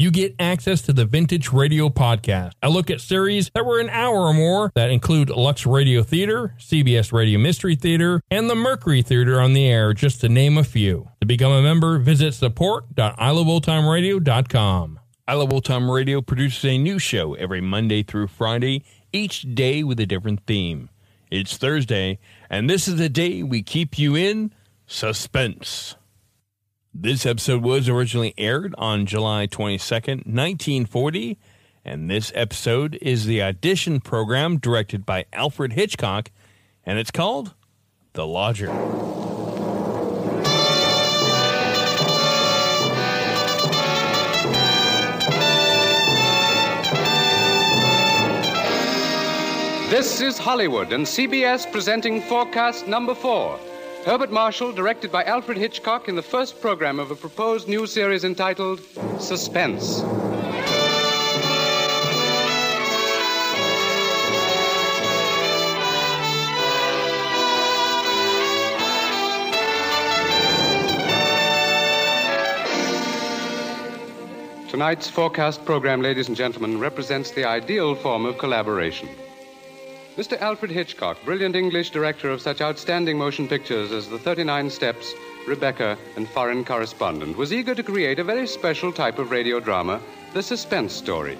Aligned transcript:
you 0.00 0.10
get 0.10 0.34
access 0.38 0.80
to 0.82 0.92
the 0.94 1.04
Vintage 1.04 1.52
Radio 1.52 1.90
Podcast. 1.90 2.52
I 2.62 2.68
look 2.68 2.90
at 2.90 3.02
series 3.02 3.50
that 3.54 3.66
were 3.66 3.80
an 3.80 3.90
hour 3.90 4.20
or 4.20 4.32
more 4.32 4.72
that 4.74 4.90
include 4.90 5.28
Lux 5.28 5.66
Radio 5.66 6.02
Theater, 6.02 6.54
CBS 6.58 7.12
Radio 7.12 7.38
Mystery 7.38 7.76
Theater, 7.76 8.22
and 8.30 8.48
the 8.48 8.54
Mercury 8.54 9.02
Theater 9.02 9.38
on 9.40 9.52
the 9.52 9.66
air, 9.66 9.92
just 9.92 10.22
to 10.22 10.30
name 10.30 10.56
a 10.56 10.64
few. 10.64 11.10
To 11.20 11.26
become 11.26 11.52
a 11.52 11.60
member, 11.60 11.98
visit 11.98 12.32
support.iloveoldtimeradio.com. 12.32 15.00
I 15.28 15.34
Love 15.34 15.52
Old 15.52 15.66
Time 15.66 15.90
Radio 15.90 16.22
produces 16.22 16.64
a 16.64 16.78
new 16.78 16.98
show 16.98 17.34
every 17.34 17.60
Monday 17.60 18.02
through 18.02 18.28
Friday, 18.28 18.82
each 19.12 19.54
day 19.54 19.84
with 19.84 20.00
a 20.00 20.06
different 20.06 20.46
theme. 20.46 20.88
It's 21.30 21.58
Thursday, 21.58 22.18
and 22.48 22.70
this 22.70 22.88
is 22.88 22.96
the 22.96 23.10
day 23.10 23.42
we 23.42 23.62
keep 23.62 23.98
you 23.98 24.16
in 24.16 24.54
suspense. 24.86 25.96
This 26.92 27.24
episode 27.24 27.62
was 27.62 27.88
originally 27.88 28.34
aired 28.36 28.74
on 28.76 29.06
July 29.06 29.46
22nd, 29.46 30.26
1940, 30.26 31.38
and 31.84 32.10
this 32.10 32.32
episode 32.34 32.98
is 33.00 33.26
the 33.26 33.40
audition 33.40 34.00
program 34.00 34.58
directed 34.58 35.06
by 35.06 35.24
Alfred 35.32 35.74
Hitchcock, 35.74 36.32
and 36.84 36.98
it's 36.98 37.12
called 37.12 37.54
The 38.14 38.26
Lodger. 38.26 38.66
This 49.90 50.20
is 50.20 50.38
Hollywood 50.38 50.92
and 50.92 51.06
CBS 51.06 51.70
presenting 51.70 52.20
forecast 52.20 52.88
number 52.88 53.14
four. 53.14 53.60
Herbert 54.04 54.32
Marshall, 54.32 54.72
directed 54.72 55.12
by 55.12 55.24
Alfred 55.24 55.58
Hitchcock 55.58 56.08
in 56.08 56.16
the 56.16 56.22
first 56.22 56.58
program 56.60 56.98
of 56.98 57.10
a 57.10 57.14
proposed 57.14 57.68
new 57.68 57.86
series 57.86 58.24
entitled 58.24 58.80
Suspense. 59.20 60.00
Tonight's 74.70 75.10
forecast 75.10 75.62
program, 75.66 76.00
ladies 76.00 76.28
and 76.28 76.36
gentlemen, 76.36 76.80
represents 76.80 77.32
the 77.32 77.44
ideal 77.44 77.94
form 77.94 78.24
of 78.24 78.38
collaboration. 78.38 79.10
Mr. 80.20 80.38
Alfred 80.42 80.70
Hitchcock, 80.70 81.16
brilliant 81.24 81.56
English 81.56 81.88
director 81.88 82.28
of 82.28 82.42
such 82.42 82.60
outstanding 82.60 83.16
motion 83.16 83.48
pictures 83.48 83.90
as 83.90 84.06
The 84.06 84.18
39 84.18 84.68
Steps, 84.68 85.14
Rebecca, 85.48 85.96
and 86.14 86.28
Foreign 86.28 86.62
Correspondent, 86.62 87.38
was 87.38 87.54
eager 87.54 87.74
to 87.74 87.82
create 87.82 88.18
a 88.18 88.24
very 88.24 88.46
special 88.46 88.92
type 88.92 89.18
of 89.18 89.30
radio 89.30 89.60
drama, 89.60 89.98
the 90.34 90.42
suspense 90.42 90.92
story. 90.92 91.38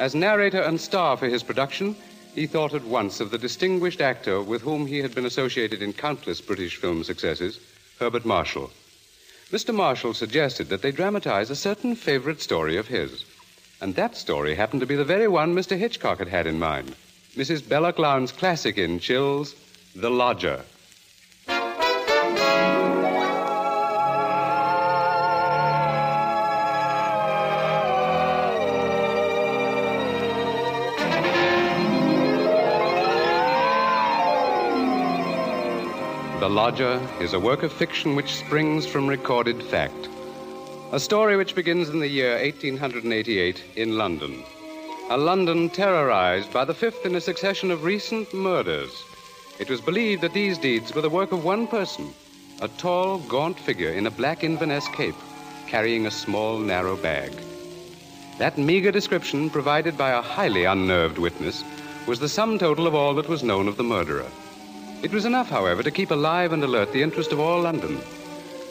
As 0.00 0.16
narrator 0.16 0.62
and 0.62 0.80
star 0.80 1.16
for 1.16 1.28
his 1.28 1.44
production, 1.44 1.94
he 2.34 2.44
thought 2.44 2.74
at 2.74 2.82
once 2.82 3.20
of 3.20 3.30
the 3.30 3.38
distinguished 3.38 4.00
actor 4.00 4.42
with 4.42 4.62
whom 4.62 4.84
he 4.84 4.98
had 4.98 5.14
been 5.14 5.26
associated 5.26 5.80
in 5.80 5.92
countless 5.92 6.40
British 6.40 6.78
film 6.78 7.04
successes, 7.04 7.60
Herbert 8.00 8.26
Marshall. 8.26 8.72
Mr. 9.52 9.72
Marshall 9.72 10.14
suggested 10.14 10.70
that 10.70 10.82
they 10.82 10.90
dramatize 10.90 11.50
a 11.50 11.54
certain 11.54 11.94
favorite 11.94 12.42
story 12.42 12.76
of 12.76 12.88
his. 12.88 13.24
And 13.80 13.94
that 13.94 14.16
story 14.16 14.56
happened 14.56 14.80
to 14.80 14.88
be 14.88 14.96
the 14.96 15.04
very 15.04 15.28
one 15.28 15.54
Mr. 15.54 15.78
Hitchcock 15.78 16.18
had 16.18 16.26
had 16.26 16.48
in 16.48 16.58
mind. 16.58 16.96
Mrs. 17.36 17.66
Belloc 17.66 17.98
Lowndes' 17.98 18.30
classic 18.30 18.76
in 18.76 18.98
Chills, 18.98 19.54
The 19.96 20.10
Lodger. 20.10 20.60
The 36.38 36.50
Lodger 36.50 37.00
is 37.18 37.32
a 37.32 37.40
work 37.40 37.62
of 37.62 37.72
fiction 37.72 38.14
which 38.14 38.34
springs 38.34 38.84
from 38.84 39.06
recorded 39.06 39.62
fact. 39.62 40.10
A 40.92 41.00
story 41.00 41.38
which 41.38 41.54
begins 41.54 41.88
in 41.88 42.00
the 42.00 42.08
year 42.08 42.38
1888 42.38 43.64
in 43.76 43.96
London. 43.96 44.44
A 45.10 45.16
London 45.18 45.68
terrorized 45.68 46.52
by 46.52 46.64
the 46.64 46.72
fifth 46.72 47.04
in 47.04 47.16
a 47.16 47.20
succession 47.20 47.70
of 47.70 47.84
recent 47.84 48.32
murders. 48.32 49.04
It 49.58 49.68
was 49.68 49.80
believed 49.80 50.22
that 50.22 50.32
these 50.32 50.56
deeds 50.56 50.94
were 50.94 51.02
the 51.02 51.10
work 51.10 51.32
of 51.32 51.44
one 51.44 51.66
person, 51.66 52.14
a 52.60 52.68
tall, 52.68 53.18
gaunt 53.18 53.58
figure 53.58 53.90
in 53.90 54.06
a 54.06 54.10
black 54.10 54.42
Inverness 54.42 54.88
cape, 54.88 55.16
carrying 55.66 56.06
a 56.06 56.10
small, 56.10 56.58
narrow 56.58 56.96
bag. 56.96 57.32
That 58.38 58.56
meager 58.56 58.90
description, 58.90 59.50
provided 59.50 59.98
by 59.98 60.12
a 60.12 60.22
highly 60.22 60.64
unnerved 60.64 61.18
witness, 61.18 61.62
was 62.06 62.20
the 62.20 62.28
sum 62.28 62.58
total 62.58 62.86
of 62.86 62.94
all 62.94 63.14
that 63.14 63.28
was 63.28 63.42
known 63.42 63.68
of 63.68 63.76
the 63.76 63.84
murderer. 63.84 64.30
It 65.02 65.12
was 65.12 65.24
enough, 65.24 65.50
however, 65.50 65.82
to 65.82 65.90
keep 65.90 66.10
alive 66.10 66.52
and 66.52 66.62
alert 66.64 66.92
the 66.92 67.02
interest 67.02 67.32
of 67.32 67.40
all 67.40 67.60
London, 67.62 68.00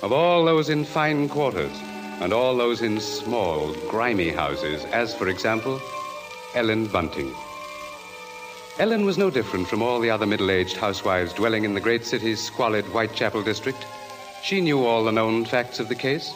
of 0.01 0.11
all 0.11 0.45
those 0.45 0.69
in 0.69 0.85
fine 0.85 1.29
quarters, 1.29 1.77
and 2.21 2.33
all 2.33 2.55
those 2.55 2.81
in 2.81 2.99
small, 2.99 3.73
grimy 3.89 4.29
houses, 4.29 4.85
as, 4.85 5.13
for 5.13 5.27
example, 5.27 5.79
Ellen 6.53 6.87
Bunting. 6.87 7.33
Ellen 8.77 9.05
was 9.05 9.17
no 9.17 9.29
different 9.29 9.67
from 9.67 9.81
all 9.81 9.99
the 9.99 10.09
other 10.09 10.25
middle 10.25 10.51
aged 10.51 10.75
housewives 10.75 11.33
dwelling 11.33 11.63
in 11.63 11.73
the 11.73 11.79
great 11.79 12.05
city's 12.05 12.43
squalid 12.43 12.83
Whitechapel 12.85 13.43
district. 13.43 13.85
She 14.43 14.59
knew 14.59 14.83
all 14.83 15.03
the 15.03 15.11
known 15.11 15.45
facts 15.45 15.79
of 15.79 15.87
the 15.87 15.95
case. 15.95 16.33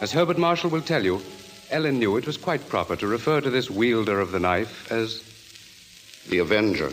As 0.00 0.12
Herbert 0.12 0.36
Marshall 0.36 0.70
will 0.70 0.82
tell 0.82 1.04
you, 1.04 1.22
Ellen 1.70 1.98
knew 1.98 2.16
it 2.16 2.26
was 2.26 2.36
quite 2.36 2.68
proper 2.68 2.96
to 2.96 3.06
refer 3.06 3.40
to 3.40 3.50
this 3.50 3.70
wielder 3.70 4.20
of 4.20 4.32
the 4.32 4.40
knife 4.40 4.90
as 4.90 5.22
The 6.28 6.38
Avenger. 6.38 6.90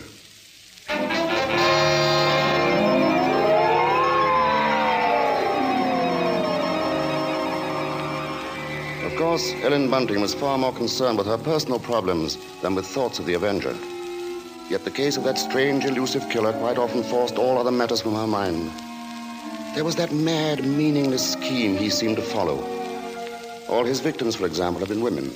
Course, 9.27 9.53
Ellen 9.61 9.89
Bunting 9.89 10.21
was 10.21 10.33
far 10.33 10.57
more 10.57 10.71
concerned 10.71 11.17
with 11.17 11.27
her 11.27 11.37
personal 11.37 11.79
problems 11.79 12.37
than 12.61 12.75
with 12.75 12.87
thoughts 12.87 13.19
of 13.19 13.25
the 13.25 13.33
Avenger. 13.33 13.75
Yet 14.69 14.85
the 14.85 14.97
case 15.01 15.17
of 15.17 15.25
that 15.25 15.37
strange, 15.37 15.83
elusive 15.83 16.29
killer 16.29 16.53
quite 16.53 16.77
often 16.77 17.03
forced 17.03 17.37
all 17.37 17.57
other 17.57 17.69
matters 17.69 17.99
from 17.99 18.15
her 18.15 18.25
mind. 18.25 18.71
There 19.75 19.83
was 19.83 19.97
that 19.97 20.13
mad, 20.13 20.63
meaningless 20.63 21.33
scheme 21.33 21.75
he 21.75 21.89
seemed 21.89 22.15
to 22.15 22.21
follow. 22.21 22.63
All 23.67 23.83
his 23.83 23.99
victims, 23.99 24.37
for 24.37 24.45
example, 24.45 24.79
had 24.79 24.87
been 24.87 25.03
women. 25.03 25.35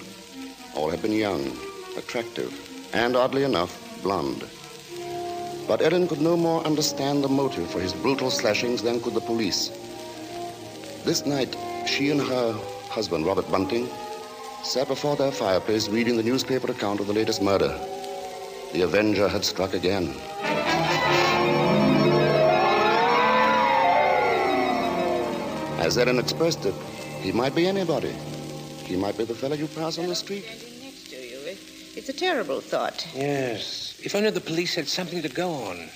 All 0.74 0.90
had 0.90 1.02
been 1.02 1.12
young, 1.12 1.52
attractive, 1.98 2.54
and 2.94 3.18
oddly 3.18 3.44
enough, 3.44 3.74
blonde. 4.04 4.48
But 5.68 5.82
Ellen 5.82 6.08
could 6.08 6.22
no 6.22 6.38
more 6.38 6.64
understand 6.64 7.26
the 7.26 7.36
motive 7.42 7.70
for 7.70 7.82
his 7.82 7.92
brutal 7.92 8.32
slashings 8.32 8.84
than 8.84 9.02
could 9.02 9.16
the 9.16 9.28
police. 9.32 9.68
This 11.04 11.26
night, 11.26 11.58
she 11.86 12.10
and 12.10 12.22
her 12.22 12.54
husband, 12.92 13.26
Robert 13.26 13.50
Bunting, 13.50 13.90
sat 14.64 14.88
before 14.88 15.16
their 15.16 15.32
fireplace 15.32 15.88
reading 15.88 16.18
the 16.18 16.24
newspaper 16.24 16.70
account 16.70 17.00
of 17.00 17.08
the 17.08 17.14
latest 17.14 17.42
murder. 17.42 17.70
The 18.74 18.82
Avenger 18.82 19.28
had 19.28 19.44
struck 19.44 19.74
again. 19.74 20.14
As 25.80 25.98
Ellen 25.98 26.20
expressed 26.20 26.66
it, 26.66 26.76
he 27.22 27.32
might 27.32 27.56
be 27.56 27.66
anybody. 27.66 28.14
He 28.84 28.96
might 28.96 29.18
be 29.18 29.24
the 29.24 29.34
fellow 29.34 29.56
you 29.56 29.68
pass 29.68 29.98
on 29.98 30.08
the 30.08 30.16
street. 30.16 30.44
Standing 30.44 30.84
next 30.84 31.10
to 31.10 31.16
you. 31.16 31.58
It's 31.96 32.10
a 32.10 32.14
terrible 32.14 32.62
thought. 32.62 33.08
Yes. 33.16 34.00
If 34.04 34.16
only 34.16 34.30
the 34.30 34.42
police 34.42 34.76
had 34.76 34.88
something 34.88 35.22
to 35.22 35.30
go 35.30 35.50
on. 35.50 35.90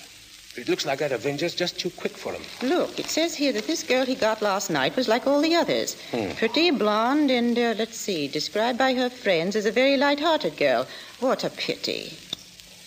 It 0.56 0.68
looks 0.68 0.86
like 0.86 1.00
that 1.00 1.12
Avenger's 1.12 1.54
just 1.54 1.78
too 1.78 1.90
quick 1.90 2.16
for 2.16 2.32
him. 2.32 2.42
Look, 2.62 2.98
it 2.98 3.06
says 3.06 3.34
here 3.34 3.52
that 3.52 3.66
this 3.66 3.82
girl 3.82 4.06
he 4.06 4.14
got 4.14 4.40
last 4.40 4.70
night 4.70 4.96
was 4.96 5.06
like 5.06 5.26
all 5.26 5.40
the 5.42 5.54
others. 5.54 5.96
Pretty, 6.36 6.70
blonde, 6.70 7.30
and, 7.30 7.58
uh, 7.58 7.74
let's 7.76 7.96
see, 7.98 8.26
described 8.26 8.78
by 8.78 8.94
her 8.94 9.10
friends 9.10 9.54
as 9.54 9.66
a 9.66 9.70
very 9.72 9.96
light-hearted 9.96 10.56
girl. 10.56 10.86
What 11.20 11.44
a 11.44 11.50
pity. 11.50 12.12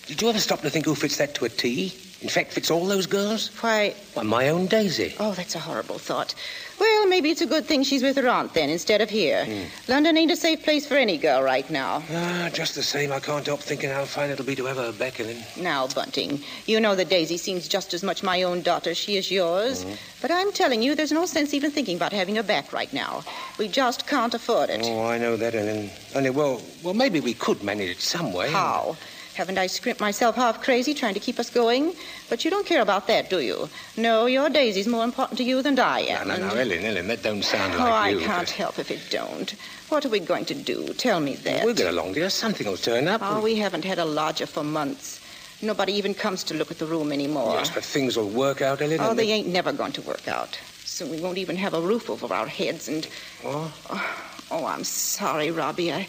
Did 0.06 0.20
you 0.20 0.28
ever 0.28 0.40
stop 0.40 0.62
to 0.62 0.70
think 0.70 0.86
who 0.86 0.96
fits 0.96 1.18
that 1.18 1.34
to 1.36 1.44
a 1.44 1.48
T? 1.48 1.92
In 2.22 2.28
fact, 2.28 2.52
fits 2.52 2.70
all 2.70 2.84
those 2.86 3.06
girls? 3.06 3.48
Why, 3.62 3.94
Why, 4.14 4.24
my 4.24 4.48
own 4.48 4.66
Daisy. 4.66 5.14
oh, 5.20 5.32
that's 5.32 5.54
a 5.54 5.60
horrible 5.60 5.98
thought. 5.98 6.34
Well, 6.80 7.06
maybe 7.08 7.28
it's 7.30 7.42
a 7.42 7.46
good 7.46 7.66
thing 7.66 7.82
she's 7.82 8.02
with 8.02 8.16
her 8.16 8.26
aunt 8.26 8.54
then, 8.54 8.70
instead 8.70 9.02
of 9.02 9.10
here. 9.10 9.46
London 9.86 10.16
ain't 10.16 10.30
a 10.30 10.36
safe 10.36 10.62
place 10.62 10.86
for 10.86 10.96
any 10.96 11.18
girl 11.18 11.42
right 11.42 11.68
now. 11.68 12.02
Ah, 12.10 12.48
just 12.52 12.74
the 12.74 12.82
same, 12.82 13.12
I 13.12 13.20
can't 13.20 13.46
help 13.46 13.60
thinking 13.60 13.90
how 13.90 14.06
fine 14.06 14.30
it'll 14.30 14.46
be 14.46 14.56
to 14.56 14.64
have 14.64 14.78
her 14.78 14.92
back 14.92 15.20
in. 15.20 15.44
Now, 15.58 15.86
Bunting, 15.88 16.42
you 16.64 16.80
know 16.80 16.94
that 16.94 17.10
Daisy 17.10 17.36
seems 17.36 17.68
just 17.68 17.92
as 17.92 18.02
much 18.02 18.22
my 18.22 18.42
own 18.42 18.62
daughter 18.62 18.90
as 18.90 18.96
she 18.98 19.16
is 19.16 19.30
yours. 19.30 19.84
But 20.22 20.30
I'm 20.30 20.52
telling 20.52 20.82
you, 20.82 20.94
there's 20.94 21.12
no 21.12 21.26
sense 21.26 21.52
even 21.52 21.70
thinking 21.70 21.96
about 21.96 22.12
having 22.12 22.36
her 22.36 22.42
back 22.42 22.72
right 22.72 22.92
now. 22.92 23.24
We 23.58 23.68
just 23.68 24.06
can't 24.06 24.32
afford 24.32 24.70
it. 24.70 24.80
Oh, 24.84 25.06
I 25.06 25.18
know 25.18 25.36
that, 25.36 25.54
Ellen. 25.54 25.90
Only, 26.14 26.30
well, 26.30 26.62
well, 26.82 26.94
maybe 26.94 27.20
we 27.20 27.34
could 27.34 27.62
manage 27.62 27.90
it 27.90 28.00
some 28.00 28.32
way. 28.32 28.50
How? 28.50 28.96
Haven't 29.34 29.58
I 29.58 29.66
scrimped 29.68 30.00
myself 30.00 30.34
half 30.36 30.60
crazy 30.60 30.92
trying 30.92 31.14
to 31.14 31.20
keep 31.20 31.38
us 31.38 31.50
going? 31.50 31.94
But 32.28 32.44
you 32.44 32.50
don't 32.50 32.66
care 32.66 32.82
about 32.82 33.06
that, 33.06 33.30
do 33.30 33.38
you? 33.40 33.68
No, 33.96 34.26
your 34.26 34.50
Daisy's 34.50 34.88
more 34.88 35.04
important 35.04 35.38
to 35.38 35.44
you 35.44 35.62
than 35.62 35.78
I 35.78 36.02
No, 36.02 36.08
am. 36.08 36.28
no, 36.28 36.36
no, 36.36 36.48
and- 36.48 36.58
Ellen, 36.72 36.84
Ellen, 36.84 37.08
that 37.08 37.22
don't 37.22 37.42
sound 37.42 37.74
like 37.74 37.80
Oh, 37.80 37.90
like 37.90 38.16
I 38.16 38.26
can't 38.26 38.50
help 38.50 38.78
if 38.78 38.90
it 38.90 39.00
don't. 39.08 39.54
What 39.88 40.04
are 40.04 40.08
we 40.08 40.18
going 40.20 40.44
to 40.46 40.54
do? 40.54 40.92
Tell 40.94 41.20
me 41.20 41.36
that. 41.36 41.64
We'll 41.64 41.74
get 41.74 41.86
along, 41.88 42.14
dear. 42.14 42.28
Something 42.28 42.66
will 42.66 42.76
turn 42.76 43.08
up. 43.08 43.20
Oh, 43.24 43.40
we 43.40 43.56
haven't 43.56 43.84
had 43.84 43.98
a 43.98 44.04
lodger 44.04 44.46
for 44.46 44.64
months. 44.64 45.20
Nobody 45.62 45.92
even 45.94 46.14
comes 46.14 46.42
to 46.44 46.54
look 46.54 46.70
at 46.70 46.78
the 46.78 46.86
room 46.86 47.12
anymore. 47.12 47.54
Yes, 47.54 47.70
but 47.70 47.84
things 47.84 48.16
will 48.16 48.28
work 48.30 48.62
out, 48.62 48.80
Ellen. 48.82 48.98
Oh, 49.00 49.14
they 49.14 49.30
ain't 49.30 49.48
never 49.48 49.72
going 49.72 49.92
to 49.92 50.02
work 50.02 50.26
out. 50.26 50.58
Soon 50.84 51.10
we 51.10 51.20
won't 51.20 51.38
even 51.38 51.56
have 51.56 51.74
a 51.74 51.80
roof 51.80 52.10
over 52.10 52.32
our 52.34 52.46
heads, 52.48 52.88
and 52.88 53.06
Oh? 53.44 53.72
oh, 54.50 54.66
I'm 54.66 54.82
sorry, 54.84 55.50
Robbie. 55.50 55.92
I, 55.92 56.08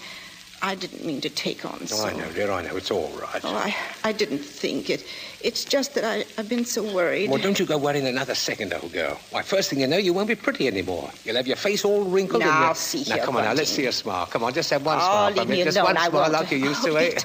I 0.64 0.76
didn't 0.76 1.04
mean 1.04 1.22
to 1.22 1.30
take 1.30 1.66
on 1.66 1.88
so. 1.88 1.96
Oh, 1.98 2.06
I 2.08 2.14
know, 2.14 2.32
dear, 2.34 2.52
I 2.52 2.62
know. 2.62 2.76
It's 2.76 2.92
all 2.92 3.10
right. 3.20 3.42
Oh, 3.44 3.56
I, 3.56 3.76
I 4.04 4.12
didn't 4.12 4.40
think 4.40 4.92
it. 4.92 5.04
It's 5.42 5.66
just 5.66 5.96
that 5.96 6.04
I, 6.04 6.24
I've 6.38 6.48
been 6.48 6.66
so 6.66 6.84
worried. 6.94 7.32
Well, 7.32 7.42
don't 7.42 7.58
you 7.60 7.66
go 7.66 7.80
worrying 7.80 8.06
another 8.06 8.36
second, 8.36 8.72
old 8.74 8.92
girl. 8.94 9.20
Why, 9.32 9.42
first 9.42 9.72
thing 9.72 9.80
you 9.80 9.88
know, 9.88 9.98
you 9.98 10.14
won't 10.14 10.28
be 10.28 10.36
pretty 10.36 10.68
anymore. 10.68 11.10
You'll 11.26 11.38
have 11.38 11.48
your 11.48 11.56
face 11.56 11.84
all 11.84 12.04
wrinkled. 12.04 12.42
Now, 12.42 12.60
and 12.60 12.70
you- 12.70 12.76
see 12.76 13.04
now, 13.10 13.16
here, 13.16 13.26
come 13.26 13.38
on, 13.38 13.44
now, 13.46 13.54
let's 13.54 13.72
see 13.72 13.88
a 13.88 13.92
smile. 13.92 14.28
Come 14.28 14.44
on, 14.44 14.54
just 14.54 14.70
have 14.70 14.86
one 14.86 14.98
Oh, 14.98 15.02
smile 15.02 15.32
leave 15.32 15.48
me. 15.50 15.58
me 15.58 15.64
Just 15.64 15.78
alone. 15.78 15.88
one 15.88 15.98
I 15.98 16.10
smile 16.10 16.22
won't. 16.22 16.34
like 16.34 16.52
you 16.52 16.58
used 16.60 16.84
to, 16.84 16.90
I'll 16.92 16.98
eh? 16.98 17.10
be 17.10 17.16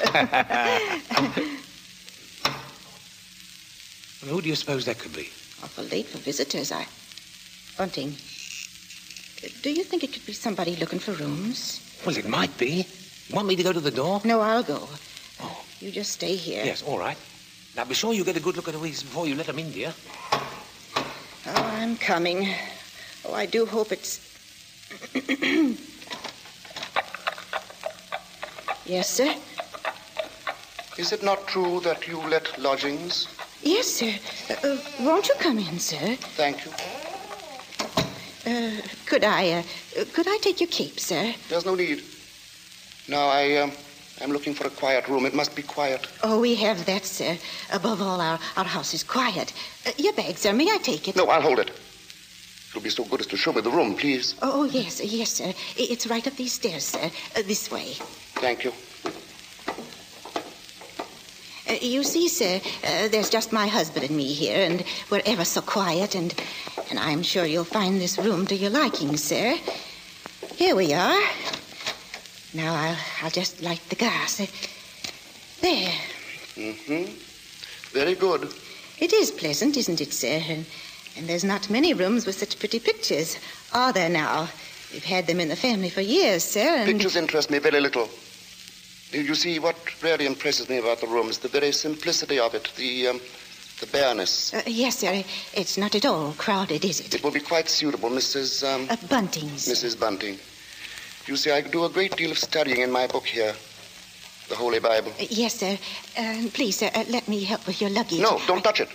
done 0.00 1.34
with 1.36 1.56
Who 4.30 4.40
do 4.40 4.48
you 4.48 4.54
suppose 4.54 4.84
that 4.86 4.98
could 4.98 5.12
be? 5.14 5.28
Awful 5.62 5.84
late 5.84 6.06
for 6.06 6.18
visitors. 6.18 6.72
I. 6.72 6.86
Bunting. 7.76 8.14
Do 9.62 9.70
you 9.70 9.84
think 9.84 10.02
it 10.04 10.12
could 10.12 10.24
be 10.26 10.32
somebody 10.32 10.76
looking 10.76 10.98
for 10.98 11.12
rooms? 11.12 11.80
Well, 12.04 12.16
it 12.16 12.28
might 12.28 12.56
be. 12.56 12.86
You 13.28 13.34
want 13.34 13.48
me 13.48 13.56
to 13.56 13.62
go 13.62 13.72
to 13.72 13.80
the 13.80 13.90
door? 13.90 14.20
No, 14.24 14.40
I'll 14.40 14.62
go. 14.62 14.88
Oh. 15.40 15.64
You 15.80 15.90
just 15.90 16.12
stay 16.12 16.34
here. 16.36 16.64
Yes, 16.64 16.82
all 16.82 16.98
right. 16.98 17.16
Now, 17.76 17.84
be 17.84 17.94
sure 17.94 18.12
you 18.12 18.24
get 18.24 18.36
a 18.36 18.40
good 18.40 18.56
look 18.56 18.68
at 18.68 18.74
Louise 18.74 19.02
before 19.02 19.26
you 19.26 19.34
let 19.34 19.46
them 19.46 19.58
in, 19.58 19.70
dear. 19.70 19.92
Oh, 20.32 20.42
I'm 21.46 21.96
coming. 21.96 22.48
Oh, 23.24 23.34
I 23.34 23.46
do 23.46 23.66
hope 23.66 23.92
it's. 23.92 24.20
yes, 28.86 29.08
sir. 29.08 29.34
Is 30.98 31.12
it 31.12 31.22
not 31.22 31.46
true 31.46 31.80
that 31.80 32.08
you 32.08 32.20
let 32.28 32.58
lodgings? 32.58 33.28
Yes, 33.62 33.86
sir. 33.86 34.14
Uh, 34.50 34.54
uh, 34.66 34.78
won't 35.00 35.28
you 35.28 35.34
come 35.38 35.58
in, 35.58 35.78
sir? 35.78 36.16
Thank 36.36 36.64
you. 36.64 36.72
Uh, 38.46 38.70
could 39.06 39.24
I, 39.24 39.64
uh, 39.98 40.04
could 40.12 40.26
I 40.28 40.38
take 40.40 40.60
your 40.60 40.68
cape, 40.68 40.98
sir? 40.98 41.34
There's 41.48 41.66
no 41.66 41.74
need. 41.74 42.02
Now, 43.08 43.28
I, 43.28 43.56
um, 43.56 43.72
I'm 44.22 44.30
looking 44.32 44.54
for 44.54 44.66
a 44.66 44.70
quiet 44.70 45.08
room. 45.08 45.26
It 45.26 45.34
must 45.34 45.54
be 45.54 45.62
quiet. 45.62 46.06
Oh, 46.22 46.40
we 46.40 46.54
have 46.56 46.86
that, 46.86 47.04
sir. 47.04 47.36
Above 47.72 48.00
all, 48.00 48.20
our, 48.20 48.38
our 48.56 48.64
house 48.64 48.94
is 48.94 49.02
quiet. 49.04 49.52
Uh, 49.86 49.90
your 49.98 50.12
bag, 50.14 50.38
sir. 50.38 50.52
May 50.52 50.70
I 50.70 50.78
take 50.78 51.08
it? 51.08 51.16
No, 51.16 51.26
I'll 51.28 51.42
hold 51.42 51.58
it. 51.58 51.70
You'll 52.72 52.84
be 52.84 52.90
so 52.90 53.04
good 53.04 53.20
as 53.20 53.26
to 53.26 53.36
show 53.36 53.52
me 53.52 53.60
the 53.62 53.70
room, 53.70 53.94
please. 53.96 54.36
Oh, 54.42 54.64
yes, 54.64 55.00
yes, 55.04 55.30
sir. 55.30 55.52
It's 55.76 56.06
right 56.06 56.26
up 56.26 56.36
these 56.36 56.52
stairs, 56.52 56.84
sir. 56.84 57.10
Uh, 57.36 57.42
this 57.42 57.70
way. 57.70 57.94
Thank 58.36 58.64
you. 58.64 58.72
Uh, 61.68 61.74
you 61.80 62.02
see, 62.02 62.28
sir, 62.28 62.60
uh, 62.84 63.08
there's 63.08 63.30
just 63.30 63.52
my 63.52 63.66
husband 63.66 64.04
and 64.06 64.16
me 64.16 64.32
here, 64.32 64.64
and 64.64 64.84
we're 65.10 65.22
ever 65.26 65.44
so 65.44 65.60
quiet, 65.60 66.14
and 66.14 66.34
and 66.90 66.98
I'm 66.98 67.22
sure 67.22 67.44
you'll 67.44 67.64
find 67.64 68.00
this 68.00 68.18
room 68.18 68.46
to 68.46 68.56
your 68.56 68.70
liking, 68.70 69.16
sir. 69.16 69.56
Here 70.56 70.74
we 70.74 70.92
are. 70.92 71.22
Now 72.52 72.74
I'll 72.74 72.98
I'll 73.22 73.30
just 73.30 73.62
light 73.62 73.80
the 73.88 73.96
gas. 73.96 74.40
Uh, 74.40 74.46
There. 75.60 75.92
Mm-hmm. 76.56 77.12
Very 77.92 78.14
good. 78.14 78.52
It 78.98 79.12
is 79.12 79.30
pleasant, 79.30 79.76
isn't 79.76 80.00
it, 80.00 80.12
sir? 80.12 80.42
And, 80.48 80.66
and 81.16 81.28
there's 81.28 81.44
not 81.44 81.70
many 81.70 81.94
rooms 81.94 82.26
with 82.26 82.38
such 82.38 82.58
pretty 82.58 82.80
pictures, 82.80 83.38
are 83.72 83.92
there 83.92 84.08
now? 84.08 84.48
We've 84.92 85.04
had 85.04 85.26
them 85.26 85.40
in 85.40 85.48
the 85.48 85.56
family 85.56 85.88
for 85.90 86.00
years, 86.00 86.42
sir, 86.44 86.60
and 86.60 86.86
Pictures 86.86 87.16
interest 87.16 87.50
me 87.50 87.58
very 87.58 87.80
little. 87.80 88.08
You 89.12 89.22
you 89.22 89.34
see, 89.34 89.58
what 89.58 89.76
really 90.02 90.26
impresses 90.26 90.68
me 90.68 90.78
about 90.78 91.00
the 91.00 91.06
room 91.06 91.28
is 91.28 91.38
the 91.38 91.48
very 91.48 91.72
simplicity 91.72 92.38
of 92.38 92.54
it, 92.54 92.70
the, 92.76 93.08
um, 93.08 93.20
the 93.80 93.86
bareness. 93.86 94.52
Uh, 94.54 94.62
yes, 94.66 94.98
sir. 94.98 95.24
It's 95.54 95.76
not 95.78 95.94
at 95.94 96.04
all 96.04 96.32
crowded, 96.38 96.84
is 96.84 97.00
it? 97.00 97.14
It 97.14 97.22
will 97.24 97.30
be 97.32 97.40
quite 97.40 97.68
suitable, 97.68 98.10
Mrs. 98.10 98.62
Um, 98.62 98.86
Uh, 98.90 98.96
Bunting's. 99.08 99.66
Mrs. 99.68 99.98
Bunting. 99.98 100.38
You 101.26 101.36
see, 101.36 101.50
I 101.50 101.60
do 101.62 101.84
a 101.84 101.88
great 101.88 102.16
deal 102.16 102.30
of 102.30 102.38
studying 102.38 102.80
in 102.80 102.90
my 102.90 103.06
book 103.06 103.26
here, 103.26 103.54
the 104.48 104.56
Holy 104.56 104.78
Bible. 104.80 105.12
Uh, 105.20 105.26
yes, 105.30 105.54
sir. 105.60 105.78
Uh, 106.18 106.48
please, 106.52 106.76
sir, 106.78 106.90
uh, 106.94 107.04
let 107.08 107.26
me 107.28 107.44
help 107.44 107.66
with 107.66 107.80
your 107.80 107.90
luggage. 107.90 108.20
No, 108.20 108.40
don't 108.46 108.62
touch 108.62 108.80
it. 108.80 108.88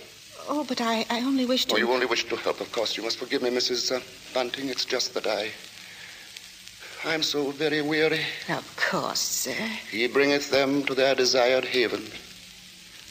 Oh, 0.48 0.64
but 0.64 0.80
I, 0.80 1.04
I 1.10 1.20
only 1.22 1.44
wish 1.44 1.64
to. 1.66 1.74
Oh, 1.74 1.78
you 1.78 1.90
only 1.92 2.06
wish 2.06 2.24
to 2.28 2.36
help, 2.36 2.60
of 2.60 2.70
course. 2.70 2.96
You 2.96 3.02
must 3.02 3.18
forgive 3.18 3.42
me, 3.42 3.50
Mrs. 3.50 3.90
Uh, 3.96 4.00
Bunting. 4.32 4.68
It's 4.68 4.84
just 4.84 5.14
that 5.14 5.26
I. 5.26 5.50
I'm 7.04 7.22
so 7.22 7.50
very 7.50 7.82
weary. 7.82 8.20
Of 8.48 8.76
course, 8.76 9.20
sir. 9.20 9.54
He 9.90 10.06
bringeth 10.08 10.50
them 10.50 10.84
to 10.84 10.94
their 10.94 11.14
desired 11.14 11.64
haven. 11.64 12.04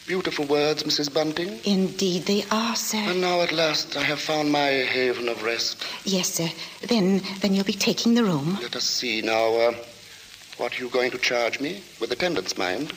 Beautiful 0.08 0.46
words, 0.46 0.84
Mrs. 0.84 1.12
Bunting. 1.12 1.60
Indeed, 1.64 2.24
they 2.24 2.44
are, 2.52 2.76
sir. 2.76 2.98
And 3.00 3.22
now 3.22 3.42
at 3.42 3.52
last 3.52 3.98
I 3.98 4.04
have 4.04 4.20
found 4.20 4.52
my 4.52 4.68
haven 4.70 5.28
of 5.28 5.42
rest. 5.42 5.84
Yes, 6.04 6.30
sir. 6.30 6.48
Then, 6.88 7.24
then 7.40 7.56
you'll 7.56 7.64
be 7.66 7.74
taking 7.74 8.14
the 8.14 8.24
room. 8.24 8.60
Let 8.62 8.76
us 8.76 8.84
see 8.84 9.22
now. 9.24 9.48
Uh, 9.56 9.74
what 10.58 10.78
are 10.80 10.84
you 10.84 10.90
going 10.90 11.10
to 11.12 11.18
charge 11.18 11.60
me? 11.60 11.82
With 12.00 12.12
attendance, 12.12 12.56
mind. 12.56 12.94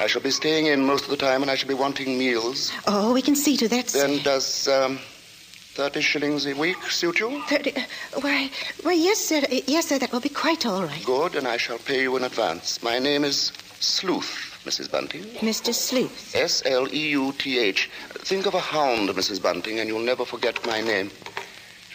I 0.00 0.06
shall 0.06 0.22
be 0.22 0.30
staying 0.30 0.66
in 0.66 0.86
most 0.86 1.04
of 1.04 1.10
the 1.10 1.18
time, 1.18 1.42
and 1.42 1.50
I 1.50 1.54
shall 1.54 1.68
be 1.68 1.74
wanting 1.74 2.18
meals. 2.18 2.72
Oh, 2.86 3.12
we 3.12 3.20
can 3.20 3.36
see 3.36 3.58
to 3.58 3.68
that, 3.68 3.90
sir. 3.90 4.06
Then 4.08 4.22
does 4.22 4.66
um, 4.68 4.98
thirty 5.74 6.00
shillings 6.00 6.46
a 6.46 6.54
week 6.54 6.82
suit 6.84 7.20
you? 7.20 7.42
Thirty. 7.46 7.76
uh, 7.76 7.82
Why, 8.22 8.50
why, 8.82 8.94
yes, 8.94 9.18
sir. 9.18 9.42
Yes, 9.66 9.88
sir. 9.90 9.98
That 9.98 10.10
will 10.12 10.20
be 10.20 10.30
quite 10.30 10.64
all 10.64 10.82
right. 10.82 11.04
Good, 11.04 11.36
and 11.36 11.46
I 11.46 11.58
shall 11.58 11.78
pay 11.78 12.00
you 12.02 12.16
in 12.16 12.24
advance. 12.24 12.82
My 12.82 12.98
name 12.98 13.22
is 13.22 13.52
Sleuth, 13.80 14.51
Mrs. 14.64 14.90
Bunting. 14.90 15.22
Mr. 15.40 15.74
Sleuth. 15.74 16.34
S 16.36 16.62
L 16.66 16.86
E 16.92 17.08
U 17.10 17.32
T 17.38 17.58
H. 17.58 17.90
Think 18.10 18.46
of 18.46 18.54
a 18.54 18.60
hound, 18.60 19.08
Mrs. 19.10 19.42
Bunting, 19.42 19.80
and 19.80 19.88
you'll 19.88 20.00
never 20.00 20.24
forget 20.24 20.64
my 20.66 20.80
name. 20.80 21.10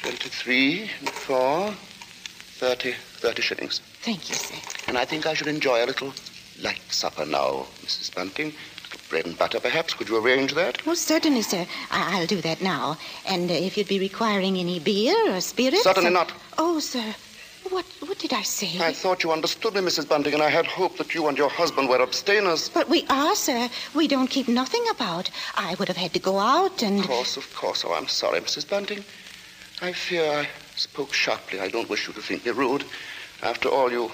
Twenty-three, 0.02 0.90
and 1.00 1.10
four. 1.10 1.72
four, 1.72 1.74
thirty, 2.60 2.92
thirty 2.94 3.42
shillings. 3.42 3.80
Thank 4.02 4.30
you, 4.30 4.36
sir. 4.36 4.56
And 4.88 4.98
I 4.98 5.06
think 5.06 5.26
I 5.26 5.34
should 5.34 5.48
enjoy 5.48 5.84
a 5.84 5.88
little 5.88 6.14
light 6.62 6.82
supper 6.90 7.26
now, 7.26 7.66
Mrs. 7.84 8.14
Bunting. 8.14 8.54
Bread 9.10 9.26
and 9.26 9.38
butter, 9.38 9.60
perhaps. 9.60 9.94
Could 9.94 10.10
you 10.10 10.18
arrange 10.18 10.54
that? 10.54 10.86
Well, 10.86 10.96
certainly, 10.96 11.42
sir. 11.42 11.66
I- 11.92 12.20
I'll 12.20 12.28
do 12.28 12.42
that 12.42 12.62
now. 12.62 12.98
And 13.26 13.50
uh, 13.50 13.54
if 13.54 13.78
you'd 13.78 13.88
be 13.88 14.00
requiring 14.00 14.58
any 14.58 14.80
beer 14.80 15.16
or 15.34 15.40
spirits. 15.42 15.84
Certainly 15.84 16.10
not. 16.12 16.32
Oh, 16.58 16.80
sir. 16.80 17.16
What 17.70 17.86
what 18.00 18.18
did 18.20 18.34
I 18.34 18.44
say? 18.44 18.80
I 18.80 18.94
thought 18.94 19.24
you 19.24 19.32
understood 19.32 19.74
me, 19.74 19.82
Mrs. 19.82 20.08
Bunting, 20.08 20.34
and 20.34 20.42
I 20.42 20.50
had 20.50 20.66
hoped 20.66 20.98
that 20.98 21.14
you 21.14 21.28
and 21.28 21.38
your 21.38 21.50
husband 21.50 21.90
were 21.90 22.02
abstainers. 22.02 22.70
But 22.70 22.88
we 22.90 23.06
are, 23.10 23.36
sir. 23.36 23.70
We 23.94 24.08
don't 24.08 24.30
keep 24.30 24.48
nothing 24.48 24.84
about. 24.90 25.30
I 25.56 25.76
would 25.76 25.88
have 25.88 25.98
had 25.98 26.14
to 26.14 26.20
go 26.20 26.40
out 26.40 26.82
and. 26.82 27.00
Of 27.00 27.08
course, 27.08 27.38
of 27.38 27.54
course. 27.56 27.84
Oh, 27.86 27.94
I'm 27.94 28.08
sorry, 28.08 28.40
Mrs. 28.40 28.70
Bunting. 28.70 29.04
I 29.82 29.92
fear 29.92 30.24
I 30.32 30.48
spoke 30.76 31.14
sharply. 31.14 31.60
I 31.60 31.68
don't 31.68 31.90
wish 31.90 32.08
you 32.08 32.14
to 32.14 32.22
think 32.22 32.46
me 32.46 32.52
rude. 32.52 32.84
After 33.44 33.70
all, 33.70 33.92
you, 33.92 34.12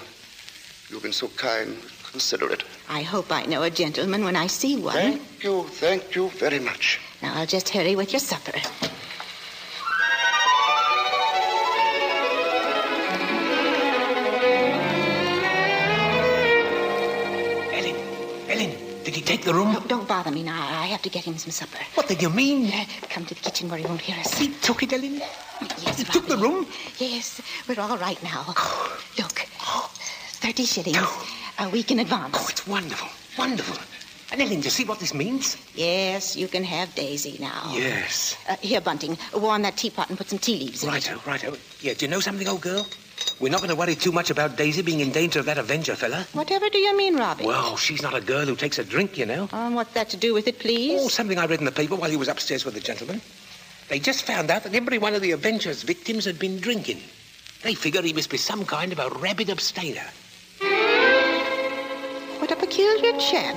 you've 0.90 1.02
been 1.02 1.12
so 1.12 1.28
kind, 1.28 1.76
considerate. 2.10 2.64
I 2.88 3.02
hope 3.02 3.32
I 3.32 3.46
know 3.46 3.62
a 3.62 3.70
gentleman 3.70 4.24
when 4.24 4.36
I 4.36 4.46
see 4.48 4.76
one. 4.76 4.94
Thank 4.94 5.44
you, 5.44 5.64
thank 5.64 6.14
you 6.14 6.28
very 6.30 6.58
much. 6.58 7.00
Now 7.22 7.34
I'll 7.34 7.46
just 7.46 7.70
hurry 7.70 7.96
with 7.96 8.12
your 8.12 8.20
supper. 8.20 8.60
The 19.44 19.54
room? 19.54 19.72
No, 19.72 19.80
don't 19.80 20.08
bother 20.08 20.30
me 20.30 20.42
now. 20.42 20.60
I 20.60 20.86
have 20.86 21.02
to 21.02 21.08
get 21.10 21.24
him 21.24 21.36
some 21.38 21.50
supper. 21.50 21.78
What 21.94 22.08
did 22.08 22.22
you 22.22 22.30
mean? 22.30 22.72
Uh, 22.72 22.84
Come 23.10 23.24
to 23.26 23.34
the 23.34 23.40
kitchen 23.40 23.68
where 23.68 23.78
he 23.78 23.84
won't 23.86 24.00
hear 24.00 24.18
us. 24.18 24.34
He 24.38 24.48
took 24.54 24.82
it, 24.82 24.92
Ellen? 24.92 25.20
Yes, 25.82 25.98
He 25.98 26.04
took 26.04 26.26
the 26.26 26.36
room? 26.36 26.66
Yes, 26.98 27.40
we're 27.68 27.80
all 27.80 27.96
right 27.98 28.20
now. 28.22 28.44
Look, 29.18 29.38
30 30.42 30.64
shillings. 30.64 30.98
A 31.58 31.68
week 31.70 31.90
in 31.92 32.00
advance. 32.00 32.36
Oh, 32.36 32.46
it's 32.50 32.66
wonderful, 32.66 33.08
wonderful. 33.38 33.76
Ellen, 34.40 34.60
do 34.60 34.64
you 34.64 34.70
see 34.70 34.84
what 34.84 34.98
this 34.98 35.14
means? 35.14 35.56
Yes, 35.76 36.34
you 36.34 36.48
can 36.48 36.64
have 36.64 36.92
Daisy 36.96 37.36
now. 37.40 37.70
Yes. 37.72 38.36
Uh, 38.48 38.56
here, 38.60 38.80
Bunting, 38.80 39.16
warm 39.32 39.62
that 39.62 39.76
teapot 39.76 40.08
and 40.08 40.18
put 40.18 40.28
some 40.28 40.40
tea 40.40 40.58
leaves 40.58 40.82
in 40.82 40.88
it. 40.88 40.92
Righto, 40.92 41.20
righto. 41.24 41.56
Yeah, 41.80 41.94
do 41.94 42.04
you 42.04 42.10
know 42.10 42.18
something, 42.18 42.48
old 42.48 42.60
girl? 42.60 42.84
We're 43.38 43.50
not 43.52 43.60
going 43.60 43.70
to 43.70 43.76
worry 43.76 43.94
too 43.94 44.10
much 44.10 44.30
about 44.30 44.56
Daisy 44.56 44.82
being 44.82 44.98
in 44.98 45.12
danger 45.12 45.38
of 45.38 45.46
that 45.46 45.56
Avenger 45.58 45.94
fella. 45.94 46.26
Whatever 46.32 46.68
do 46.68 46.78
you 46.78 46.96
mean, 46.96 47.16
Robbie? 47.16 47.46
Well, 47.46 47.76
she's 47.76 48.02
not 48.02 48.14
a 48.14 48.20
girl 48.20 48.44
who 48.44 48.56
takes 48.56 48.78
a 48.78 48.84
drink, 48.84 49.16
you 49.16 49.24
know. 49.26 49.48
Um, 49.52 49.74
what's 49.74 49.92
that 49.94 50.08
to 50.10 50.16
do 50.16 50.34
with 50.34 50.48
it, 50.48 50.58
please? 50.58 51.00
Oh, 51.00 51.08
something 51.08 51.38
I 51.38 51.46
read 51.46 51.60
in 51.60 51.64
the 51.64 51.72
paper 51.72 51.94
while 51.94 52.10
he 52.10 52.16
was 52.16 52.26
upstairs 52.28 52.64
with 52.64 52.74
the 52.74 52.80
gentleman. 52.80 53.20
They 53.88 54.00
just 54.00 54.24
found 54.24 54.50
out 54.50 54.64
that 54.64 54.74
every 54.74 54.98
one 54.98 55.14
of 55.14 55.22
the 55.22 55.32
Avenger's 55.32 55.84
victims 55.84 56.24
had 56.24 56.40
been 56.40 56.58
drinking. 56.58 57.00
They 57.62 57.74
figure 57.74 58.02
he 58.02 58.12
must 58.12 58.30
be 58.30 58.36
some 58.36 58.64
kind 58.64 58.90
of 58.92 58.98
a 58.98 59.10
rabid 59.20 59.48
abstainer. 59.48 60.06
What 62.40 62.50
a 62.50 62.56
peculiar 62.56 63.16
chap. 63.18 63.56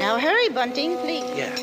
Now 0.00 0.18
hurry, 0.18 0.48
Bunting, 0.48 0.96
please. 0.96 1.28
Yeah. 1.36 1.54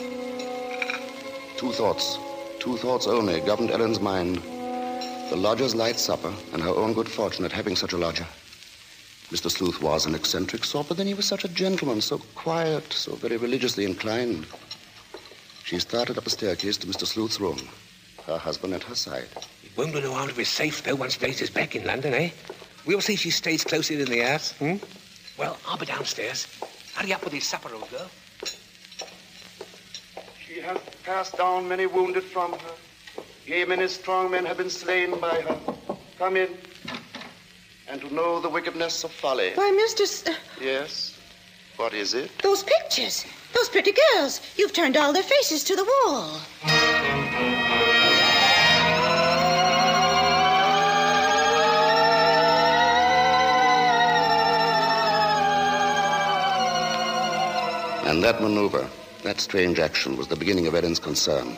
Two 1.58 1.72
thoughts, 1.72 2.20
two 2.60 2.78
thoughts 2.78 3.08
only 3.08 3.42
governed 3.42 3.72
Ellen's 3.72 4.00
mind. 4.00 4.36
The 5.32 5.36
lodger's 5.36 5.74
light 5.74 5.98
supper 5.98 6.32
and 6.54 6.62
her 6.62 6.70
own 6.70 6.94
good 6.94 7.10
fortune 7.10 7.46
at 7.46 7.52
having 7.52 7.76
such 7.76 7.94
a 7.94 7.98
lodger. 7.98 8.28
Mr. 9.32 9.50
Sleuth 9.50 9.82
was 9.82 10.06
an 10.06 10.14
eccentric 10.14 10.66
sort, 10.66 10.88
but 10.88 10.98
then 10.98 11.08
he 11.08 11.16
was 11.16 11.26
such 11.26 11.46
a 11.46 11.48
gentleman, 11.48 12.00
so 12.00 12.20
quiet, 12.36 12.94
so 12.94 13.16
very 13.16 13.38
religiously 13.38 13.86
inclined. 13.86 14.46
She 15.64 15.80
started 15.80 16.20
up 16.20 16.28
a 16.28 16.30
staircase 16.30 16.78
to 16.78 16.86
Mr. 16.86 17.08
Sleuth's 17.08 17.42
room, 17.42 17.58
her 18.28 18.38
husband 18.38 18.76
at 18.76 18.84
her 18.84 18.94
side. 18.94 19.30
It 19.64 19.76
won't 19.76 19.94
do 19.94 20.02
no 20.02 20.14
harm 20.14 20.30
to 20.30 20.36
be 20.36 20.44
safe, 20.44 20.84
though, 20.84 20.96
once 20.96 21.18
Daisy's 21.18 21.50
back 21.50 21.76
in 21.76 21.86
London, 21.86 22.14
eh? 22.14 22.30
We'll 22.86 23.02
see 23.02 23.16
she 23.16 23.32
stays 23.32 23.64
closer 23.64 23.96
in 23.96 24.06
the 24.06 24.20
house, 24.20 24.52
hmm? 24.52 24.76
Well, 25.40 25.58
I'll 25.68 25.80
be 25.80 25.88
downstairs. 25.88 26.46
Hurry 26.94 27.14
up 27.14 27.24
with 27.24 27.34
your 27.34 27.42
supper, 27.42 27.74
old 27.74 27.90
girl. 27.90 28.12
Cast 31.08 31.38
down 31.38 31.70
many 31.70 31.86
wounded 31.86 32.22
from 32.26 32.52
her. 32.52 32.76
Yea, 33.46 33.64
many 33.64 33.88
strong 33.88 34.30
men 34.30 34.46
have 34.46 34.58
been 34.58 34.70
slain 34.70 35.18
by 35.22 35.40
her. 35.40 35.58
Come 36.20 36.36
in. 36.36 36.50
And 37.88 38.02
to 38.02 38.14
know 38.14 38.42
the 38.42 38.50
wickedness 38.50 39.06
of 39.06 39.12
folly. 39.14 39.52
Why, 39.56 39.72
Mr. 39.72 40.02
S- 40.02 40.26
Yes. 40.60 41.18
What 41.78 41.94
is 41.94 42.14
it? 42.14 42.30
those 42.44 42.62
pictures. 42.64 43.26
Those 43.54 43.70
pretty 43.70 43.94
girls. 43.94 44.42
You've 44.58 44.74
turned 44.74 44.98
all 44.98 45.14
their 45.14 45.24
faces 45.24 45.64
to 45.64 45.78
the 45.78 45.86
wall. 45.86 46.42
And 58.10 58.24
that 58.24 58.42
maneuver, 58.42 58.88
that 59.24 59.40
strange 59.40 59.80
action, 59.80 60.18
was 60.18 60.28
the 60.28 60.36
beginning 60.36 60.68
of 60.68 60.76
Ellen's 60.76 61.00
concern. 61.00 61.58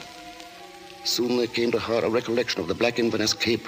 Soon 1.03 1.37
there 1.37 1.47
came 1.47 1.71
to 1.71 1.79
her 1.79 2.03
a 2.03 2.09
recollection 2.09 2.61
of 2.61 2.67
the 2.67 2.73
black 2.73 2.99
Inverness 2.99 3.33
cape, 3.33 3.67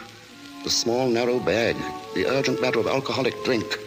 the 0.64 0.70
small, 0.70 1.08
narrow 1.10 1.40
bag, 1.40 1.76
the 2.14 2.28
urgent 2.28 2.62
matter 2.62 2.80
of 2.80 2.88
alcoholic 2.88 3.34
drink. 3.44 3.80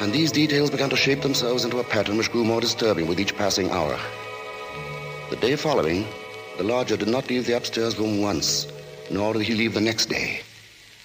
And 0.00 0.12
these 0.12 0.32
details 0.32 0.70
began 0.70 0.90
to 0.90 0.96
shape 0.96 1.22
themselves 1.22 1.64
into 1.64 1.78
a 1.78 1.84
pattern 1.84 2.16
which 2.18 2.32
grew 2.32 2.44
more 2.44 2.60
disturbing 2.60 3.06
with 3.06 3.20
each 3.20 3.36
passing 3.36 3.70
hour. 3.70 3.98
The 5.30 5.36
day 5.36 5.56
following, 5.56 6.06
the 6.58 6.64
lodger 6.64 6.96
did 6.96 7.08
not 7.08 7.30
leave 7.30 7.46
the 7.46 7.56
upstairs 7.56 7.98
room 7.98 8.20
once, 8.20 8.66
nor 9.10 9.32
did 9.32 9.42
he 9.42 9.54
leave 9.54 9.74
the 9.74 9.80
next 9.80 10.06
day. 10.06 10.40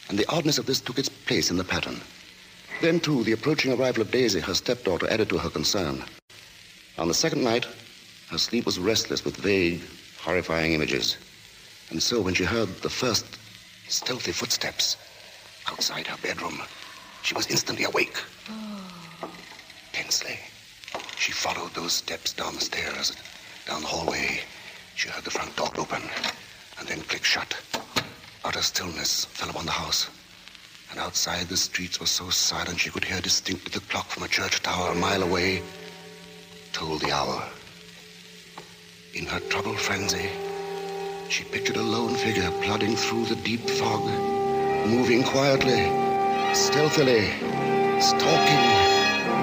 And 0.10 0.18
the 0.18 0.30
oddness 0.30 0.58
of 0.58 0.66
this 0.66 0.82
took 0.82 1.00
its 1.00 1.10
place 1.10 1.51
in 1.51 1.58
the 1.58 1.63
pattern. 1.63 2.01
Then, 2.82 3.00
too, 3.00 3.24
the 3.24 3.32
approaching 3.32 3.74
arrival 3.74 4.01
of 4.01 4.12
Daisy, 4.12 4.39
her 4.39 4.54
stepdaughter, 4.54 5.10
added 5.10 5.30
to 5.30 5.38
her 5.38 5.50
concern. 5.50 6.04
On 6.98 7.08
the 7.08 7.13
second 7.13 7.44
night, 7.44 7.66
her 8.29 8.38
sleep 8.38 8.65
was 8.65 8.79
restless 8.79 9.24
with 9.24 9.38
vague, 9.38 9.81
horrifying 10.22 10.74
images. 10.74 11.17
And 11.89 12.01
so, 12.01 12.22
when 12.22 12.34
she 12.34 12.43
heard 12.43 12.67
the 12.81 12.89
first 12.89 13.25
stealthy 13.88 14.31
footsteps 14.31 14.98
outside 15.69 16.07
her 16.07 16.17
bedroom, 16.22 16.62
she 17.24 17.34
was 17.36 17.48
instantly 17.48 17.86
awake. 17.86 18.17
Oh. 18.50 19.29
Tensely, 19.93 20.39
she 21.17 21.31
followed 21.31 21.74
those 21.74 21.93
steps 21.93 22.34
down 22.34 22.55
the 22.55 22.62
stairs, 22.62 23.15
down 23.65 23.81
the 23.81 23.88
hallway. 23.88 24.41
She 24.96 25.10
heard 25.10 25.24
the 25.24 25.31
front 25.31 25.55
door 25.55 25.72
open 25.77 26.01
and 26.79 26.88
then 26.88 27.01
click 27.01 27.24
shut. 27.24 27.55
Utter 28.43 28.62
stillness 28.62 29.25
fell 29.25 29.50
upon 29.50 29.65
the 29.65 29.72
house. 29.72 30.10
And 30.91 31.00
outside, 31.00 31.48
the 31.48 31.57
streets 31.57 32.00
were 32.00 32.05
so 32.05 32.29
silent 32.29 32.79
she 32.79 32.89
could 32.89 33.03
hear 33.03 33.22
distinctly 33.22 33.72
the 33.72 33.86
clock 33.88 34.07
from 34.07 34.24
a 34.24 34.27
church 34.27 34.62
tower 34.62 34.91
a 34.91 34.96
mile 34.96 35.24
away 35.24 35.63
toll 36.77 37.00
the 37.00 37.12
hour. 37.12 37.43
In 39.17 39.25
her 39.25 39.39
troubled 39.50 39.79
frenzy, 39.79 40.29
she 41.27 41.43
pictured 41.43 41.77
a 41.77 41.81
lone 41.81 42.13
figure 42.13 42.51
plodding 42.62 42.95
through 42.95 43.25
the 43.25 43.36
deep 43.38 43.67
fog, 43.67 44.05
moving 44.86 45.24
quietly, 45.24 45.89
stealthily, 46.53 47.25
stalking, 48.00 48.65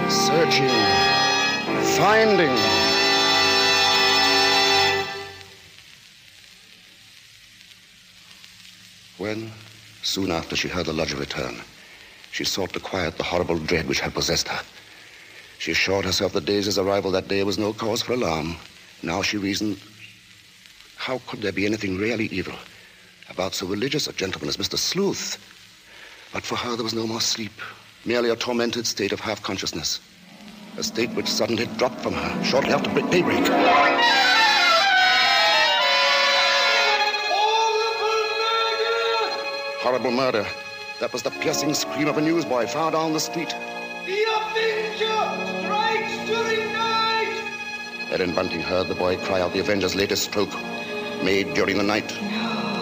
searching, 0.09 0.71
finding. 1.99 2.57
When, 9.19 9.51
soon 10.05 10.31
after 10.31 10.55
she 10.55 10.69
heard 10.69 10.87
the 10.87 10.93
lodger 10.93 11.17
return, 11.17 11.61
she 12.31 12.45
sought 12.45 12.73
to 12.75 12.81
quiet 12.81 13.17
the 13.17 13.25
horrible 13.25 13.59
dread 13.59 13.89
which 13.89 13.99
had 13.99 14.15
possessed 14.15 14.47
her. 14.47 14.65
She 15.59 15.73
assured 15.73 16.05
herself 16.05 16.33
that 16.35 16.45
Daisy's 16.45 16.79
arrival 16.79 17.11
that 17.11 17.27
day 17.27 17.43
was 17.43 17.59
no 17.59 17.73
cause 17.73 18.03
for 18.03 18.13
alarm. 18.13 18.57
Now 19.03 19.23
she 19.23 19.37
reasoned, 19.37 19.79
how 20.97 21.21
could 21.27 21.43
there 21.43 21.53
be 21.53 21.67
anything 21.67 21.99
really 21.99 22.27
evil 22.27 22.55
about 23.29 23.55
so 23.55 23.67
religious 23.67 24.07
a 24.07 24.13
gentleman 24.13 24.49
as 24.49 24.57
Mr. 24.57 24.79
Sleuth? 24.79 25.39
But 26.33 26.45
for 26.45 26.57
her 26.57 26.75
there 26.77 26.85
was 26.85 26.95
no 26.95 27.07
more 27.07 27.21
sleep, 27.21 27.53
merely 28.05 28.31
a 28.31 28.37
tormented 28.37 28.87
state 28.87 29.13
of 29.13 29.21
half 29.21 29.43
consciousness. 29.43 30.01
A 30.79 30.83
state 30.83 31.11
which 31.11 31.29
suddenly 31.29 31.67
dropped 31.77 32.01
from 32.01 32.15
her 32.15 32.45
shortly 32.45 32.73
after 32.73 32.91
break- 32.91 33.11
daybreak. 33.11 33.45
Horrible 39.81 40.11
murder. 40.11 40.47
That 41.01 41.13
was 41.13 41.23
the 41.23 41.31
piercing 41.31 41.75
scream 41.75 42.09
of 42.09 42.17
a 42.17 42.21
newsboy 42.21 42.67
far 42.67 42.91
down 42.91 43.13
the 43.13 43.21
street. 43.21 43.51
The 44.07 44.25
Avenger 44.37 45.63
strikes 45.63 46.27
during 46.27 46.73
night! 46.73 46.94
Ellen 48.15 48.33
Bunting 48.33 48.61
heard 48.61 48.87
the 48.87 48.95
boy 48.95 49.17
cry 49.17 49.41
out 49.41 49.53
the 49.53 49.59
Avenger's 49.59 49.97
latest 49.97 50.23
stroke, 50.23 50.55
made 51.25 51.53
during 51.55 51.79
the 51.79 51.83
night. 51.83 52.13
Information! 52.13 52.74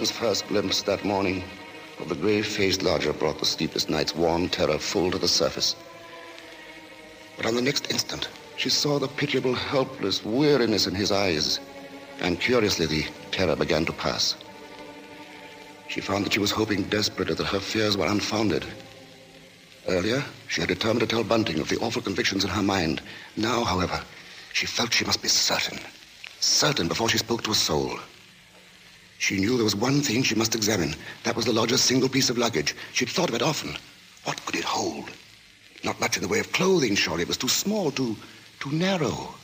Ellen's 0.00 0.10
first 0.18 0.48
glimpse 0.48 0.80
that 0.80 1.04
morning 1.04 1.44
of 1.98 2.08
the 2.08 2.14
grave-faced 2.14 2.82
lodger 2.82 3.12
brought 3.12 3.38
the 3.38 3.44
sleepless 3.44 3.90
night's 3.90 4.16
warm 4.16 4.48
terror 4.48 4.78
full 4.78 5.10
to 5.10 5.18
the 5.18 5.28
surface. 5.28 5.76
But 7.36 7.44
on 7.44 7.54
the 7.54 7.60
next 7.60 7.90
instant, 7.90 8.26
she 8.56 8.70
saw 8.70 8.98
the 8.98 9.08
pitiable, 9.08 9.52
helpless 9.52 10.24
weariness 10.24 10.86
in 10.86 10.94
his 10.94 11.12
eyes, 11.12 11.60
and 12.22 12.40
curiously, 12.40 12.86
the 12.86 13.04
terror 13.30 13.54
began 13.54 13.84
to 13.84 13.92
pass. 13.92 14.36
She 15.88 16.00
found 16.00 16.24
that 16.24 16.32
she 16.32 16.40
was 16.40 16.50
hoping 16.50 16.84
desperately 16.84 17.34
that 17.34 17.48
her 17.48 17.60
fears 17.60 17.98
were 17.98 18.06
unfounded. 18.06 18.64
Earlier, 19.86 20.24
she 20.48 20.62
had 20.62 20.68
determined 20.68 21.00
to 21.00 21.06
tell 21.14 21.24
Bunting 21.24 21.60
of 21.60 21.68
the 21.68 21.78
awful 21.80 22.00
convictions 22.00 22.42
in 22.42 22.48
her 22.48 22.62
mind. 22.62 23.02
Now, 23.36 23.64
however, 23.64 24.00
she 24.54 24.64
felt 24.64 24.94
she 24.94 25.04
must 25.04 25.20
be 25.20 25.28
certain. 25.28 25.78
Certain 26.40 26.88
before 26.88 27.10
she 27.10 27.18
spoke 27.18 27.42
to 27.42 27.50
a 27.50 27.54
soul. 27.54 27.98
She 29.20 29.38
knew 29.38 29.56
there 29.56 29.64
was 29.64 29.76
one 29.76 30.00
thing 30.00 30.22
she 30.22 30.34
must 30.34 30.54
examine. 30.54 30.96
That 31.24 31.36
was 31.36 31.44
the 31.44 31.52
lodger's 31.52 31.82
single 31.82 32.08
piece 32.08 32.30
of 32.30 32.38
luggage. 32.38 32.74
She'd 32.94 33.10
thought 33.10 33.28
of 33.28 33.34
it 33.34 33.42
often. 33.42 33.76
What 34.24 34.42
could 34.46 34.56
it 34.56 34.64
hold? 34.64 35.10
Not 35.84 36.00
much 36.00 36.16
in 36.16 36.22
the 36.22 36.28
way 36.28 36.40
of 36.40 36.50
clothing, 36.52 36.94
surely. 36.94 37.22
It 37.22 37.28
was 37.28 37.36
too 37.36 37.46
small, 37.46 37.90
too, 37.90 38.16
too 38.60 38.70
narrow. 38.72 39.34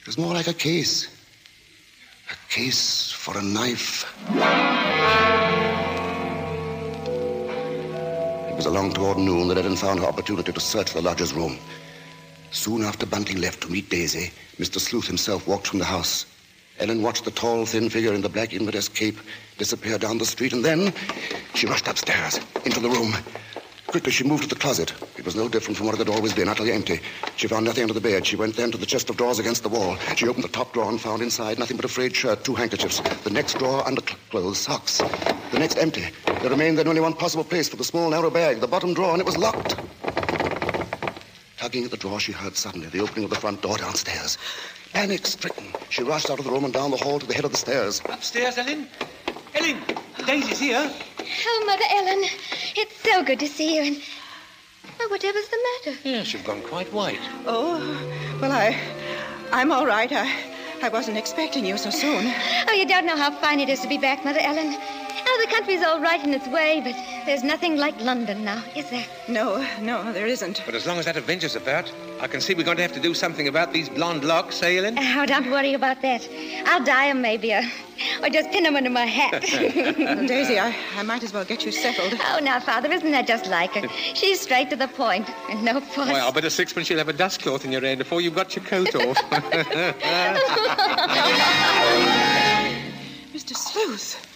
It 0.00 0.06
was 0.08 0.18
more 0.18 0.34
like 0.34 0.48
a 0.48 0.52
case. 0.52 1.06
A 2.32 2.52
case 2.52 3.12
for 3.12 3.38
a 3.38 3.42
knife. 3.42 4.12
It 8.48 8.56
was 8.56 8.66
along 8.66 8.94
toward 8.94 9.18
noon 9.18 9.46
that 9.48 9.58
Ellen 9.58 9.76
found 9.76 10.00
her 10.00 10.06
opportunity 10.06 10.50
to 10.52 10.60
search 10.60 10.92
the 10.92 11.00
lodger's 11.00 11.32
room. 11.32 11.60
Soon 12.50 12.82
after 12.82 13.06
Bunting 13.06 13.40
left 13.40 13.60
to 13.62 13.70
meet 13.70 13.88
Daisy, 13.88 14.32
Mr. 14.58 14.80
Sleuth 14.80 15.06
himself 15.06 15.46
walked 15.46 15.68
from 15.68 15.78
the 15.78 15.84
house. 15.84 16.26
Ellen 16.80 17.02
watched 17.02 17.24
the 17.24 17.30
tall, 17.30 17.66
thin 17.66 17.88
figure 17.88 18.12
in 18.12 18.22
the 18.22 18.28
black 18.28 18.52
Inverness 18.52 18.88
cape 18.88 19.18
disappear 19.58 19.96
down 19.98 20.18
the 20.18 20.26
street, 20.26 20.52
and 20.52 20.64
then 20.64 20.92
she 21.54 21.66
rushed 21.66 21.86
upstairs 21.86 22.40
into 22.64 22.80
the 22.80 22.90
room. 22.90 23.14
Quickly, 23.86 24.10
she 24.10 24.24
moved 24.24 24.42
to 24.42 24.48
the 24.48 24.56
closet. 24.56 24.92
It 25.16 25.24
was 25.24 25.36
no 25.36 25.48
different 25.48 25.76
from 25.76 25.86
what 25.86 25.94
it 25.94 25.98
had 25.98 26.08
always 26.08 26.32
been, 26.32 26.48
utterly 26.48 26.72
empty. 26.72 27.00
She 27.36 27.46
found 27.46 27.64
nothing 27.64 27.84
under 27.84 27.94
the 27.94 28.00
bed. 28.00 28.26
She 28.26 28.34
went 28.34 28.56
then 28.56 28.72
to 28.72 28.78
the 28.78 28.86
chest 28.86 29.08
of 29.08 29.16
drawers 29.16 29.38
against 29.38 29.62
the 29.62 29.68
wall. 29.68 29.96
She 30.16 30.26
opened 30.26 30.42
the 30.42 30.48
top 30.48 30.72
drawer 30.72 30.90
and 30.90 31.00
found 31.00 31.22
inside 31.22 31.60
nothing 31.60 31.76
but 31.76 31.84
a 31.84 31.88
frayed 31.88 32.16
shirt, 32.16 32.42
two 32.42 32.56
handkerchiefs. 32.56 32.98
The 33.22 33.30
next 33.30 33.56
drawer, 33.58 33.86
underclothes, 33.86 34.58
socks. 34.58 34.98
The 34.98 35.58
next 35.60 35.78
empty. 35.78 36.06
There 36.26 36.50
remained 36.50 36.78
then 36.78 36.88
only 36.88 37.00
one 37.00 37.14
possible 37.14 37.44
place 37.44 37.68
for 37.68 37.76
the 37.76 37.84
small, 37.84 38.10
narrow 38.10 38.30
bag, 38.30 38.58
the 38.58 38.66
bottom 38.66 38.94
drawer, 38.94 39.12
and 39.12 39.20
it 39.20 39.26
was 39.26 39.38
locked. 39.38 39.76
Tugging 41.56 41.84
at 41.84 41.92
the 41.92 41.96
drawer, 41.96 42.18
she 42.18 42.32
heard 42.32 42.56
suddenly 42.56 42.88
the 42.88 43.00
opening 43.00 43.24
of 43.24 43.30
the 43.30 43.36
front 43.36 43.62
door 43.62 43.78
downstairs. 43.78 44.38
Panic 44.94 45.26
stricken, 45.26 45.64
she 45.90 46.04
rushed 46.04 46.30
out 46.30 46.38
of 46.38 46.44
the 46.44 46.50
room 46.52 46.64
and 46.64 46.72
down 46.72 46.92
the 46.92 46.96
hall 46.96 47.18
to 47.18 47.26
the 47.26 47.34
head 47.34 47.44
of 47.44 47.50
the 47.50 47.58
stairs. 47.58 48.00
Upstairs, 48.08 48.56
Ellen? 48.56 48.86
Ellen, 49.56 49.76
Daisy's 50.24 50.60
here. 50.60 50.88
Oh, 51.46 51.64
Mother 51.66 51.84
Ellen, 51.90 52.24
it's 52.76 52.96
so 53.02 53.24
good 53.24 53.40
to 53.40 53.48
see 53.48 53.74
you. 53.74 53.82
And 53.82 54.02
oh, 55.00 55.08
whatever's 55.08 55.48
the 55.48 55.58
matter? 55.84 55.98
Yes, 56.04 56.32
you've 56.32 56.44
gone 56.44 56.62
quite 56.62 56.92
white. 56.92 57.18
Oh, 57.44 57.76
well, 58.40 58.52
I, 58.52 58.78
I'm 59.50 59.72
all 59.72 59.84
right. 59.84 60.10
I, 60.12 60.32
I 60.80 60.88
wasn't 60.90 61.16
expecting 61.16 61.66
you 61.66 61.76
so 61.76 61.90
soon. 61.90 62.32
Oh, 62.68 62.72
you 62.72 62.86
don't 62.86 63.04
know 63.04 63.16
how 63.16 63.32
fine 63.32 63.58
it 63.58 63.68
is 63.68 63.80
to 63.80 63.88
be 63.88 63.98
back, 63.98 64.24
Mother 64.24 64.40
Ellen. 64.40 64.78
Oh, 65.26 65.38
the 65.44 65.50
country's 65.50 65.82
all 65.82 66.00
right 66.00 66.22
in 66.22 66.34
its 66.34 66.46
way, 66.48 66.80
but 66.84 66.94
there's 67.26 67.42
nothing 67.42 67.76
like 67.76 67.98
London 68.00 68.44
now, 68.44 68.62
is 68.76 68.88
there? 68.90 69.06
No, 69.28 69.66
no, 69.80 70.12
there 70.12 70.26
isn't. 70.26 70.62
But 70.66 70.74
as 70.74 70.86
long 70.86 70.98
as 70.98 71.06
that 71.06 71.16
Avenger's 71.16 71.56
about, 71.56 71.90
I 72.20 72.26
can 72.26 72.40
see 72.40 72.52
we're 72.54 72.62
going 72.64 72.76
to 72.76 72.82
have 72.82 72.92
to 72.92 73.00
do 73.00 73.14
something 73.14 73.48
about 73.48 73.72
these 73.72 73.88
blonde 73.88 74.22
locks, 74.24 74.62
eh, 74.62 74.76
Ellen? 74.76 74.96
Oh, 74.98 75.24
don't 75.26 75.50
worry 75.50 75.72
about 75.74 76.02
that. 76.02 76.28
I'll 76.66 76.84
dye 76.84 77.08
'em 77.08 77.22
maybe, 77.22 77.52
or, 77.54 77.62
or 78.22 78.28
just 78.28 78.50
pin 78.50 78.66
'em 78.66 78.76
under 78.76 78.90
my 78.90 79.06
hat. 79.06 79.42
Daisy, 80.28 80.58
I, 80.58 80.74
I 80.96 81.02
might 81.02 81.22
as 81.22 81.32
well 81.32 81.44
get 81.44 81.64
you 81.64 81.72
settled. 81.72 82.14
oh, 82.30 82.38
now, 82.42 82.60
Father, 82.60 82.92
isn't 82.92 83.10
that 83.12 83.26
just 83.26 83.46
like 83.46 83.72
her? 83.74 83.88
She's 84.14 84.40
straight 84.40 84.68
to 84.70 84.76
the 84.76 84.88
point, 84.88 85.28
and 85.48 85.64
no 85.64 85.80
fuss. 85.80 86.08
Why, 86.10 86.20
I'll 86.20 86.32
bet 86.32 86.44
a 86.44 86.50
sixpence 86.50 86.90
you'll 86.90 86.98
have 86.98 87.08
a 87.08 87.12
dust 87.14 87.40
cloth 87.42 87.64
in 87.64 87.72
your 87.72 87.80
hair 87.80 87.96
before 87.96 88.20
you've 88.20 88.34
got 88.34 88.54
your 88.54 88.64
coat 88.66 88.94
off. 88.96 89.16
Mr. 93.34 93.56
Sleuth. 93.56 94.30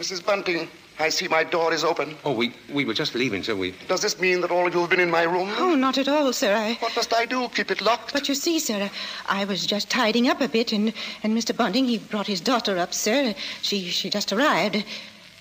Mrs. 0.00 0.24
Bunting, 0.24 0.66
I 0.98 1.10
see 1.10 1.28
my 1.28 1.44
door 1.44 1.74
is 1.74 1.84
open. 1.84 2.16
oh, 2.24 2.32
we, 2.32 2.54
we 2.72 2.86
were 2.86 2.94
just 2.94 3.14
leaving, 3.14 3.42
so 3.42 3.54
we... 3.54 3.74
Does 3.86 4.00
this 4.00 4.18
mean 4.18 4.40
that 4.40 4.50
all 4.50 4.66
of 4.66 4.72
you 4.72 4.80
have 4.80 4.88
been 4.88 5.00
in 5.00 5.10
my 5.10 5.24
room? 5.24 5.50
Oh, 5.58 5.74
not 5.74 5.98
at 5.98 6.08
all, 6.08 6.32
sir. 6.32 6.54
I. 6.54 6.74
What 6.80 6.96
must 6.96 7.12
I 7.12 7.26
do? 7.26 7.48
Keep 7.50 7.70
it 7.70 7.80
locked? 7.82 8.14
But 8.14 8.26
you 8.28 8.34
see, 8.34 8.58
sir, 8.58 8.90
I 9.28 9.44
was 9.44 9.66
just 9.66 9.90
tidying 9.90 10.28
up 10.28 10.40
a 10.40 10.48
bit, 10.48 10.72
and, 10.72 10.94
and 11.22 11.36
Mr. 11.36 11.54
Bunting, 11.54 11.84
he 11.84 11.98
brought 11.98 12.26
his 12.26 12.40
daughter 12.40 12.78
up, 12.78 12.94
sir. 12.94 13.34
She 13.60 13.88
she 13.88 14.08
just 14.08 14.32
arrived. 14.32 14.82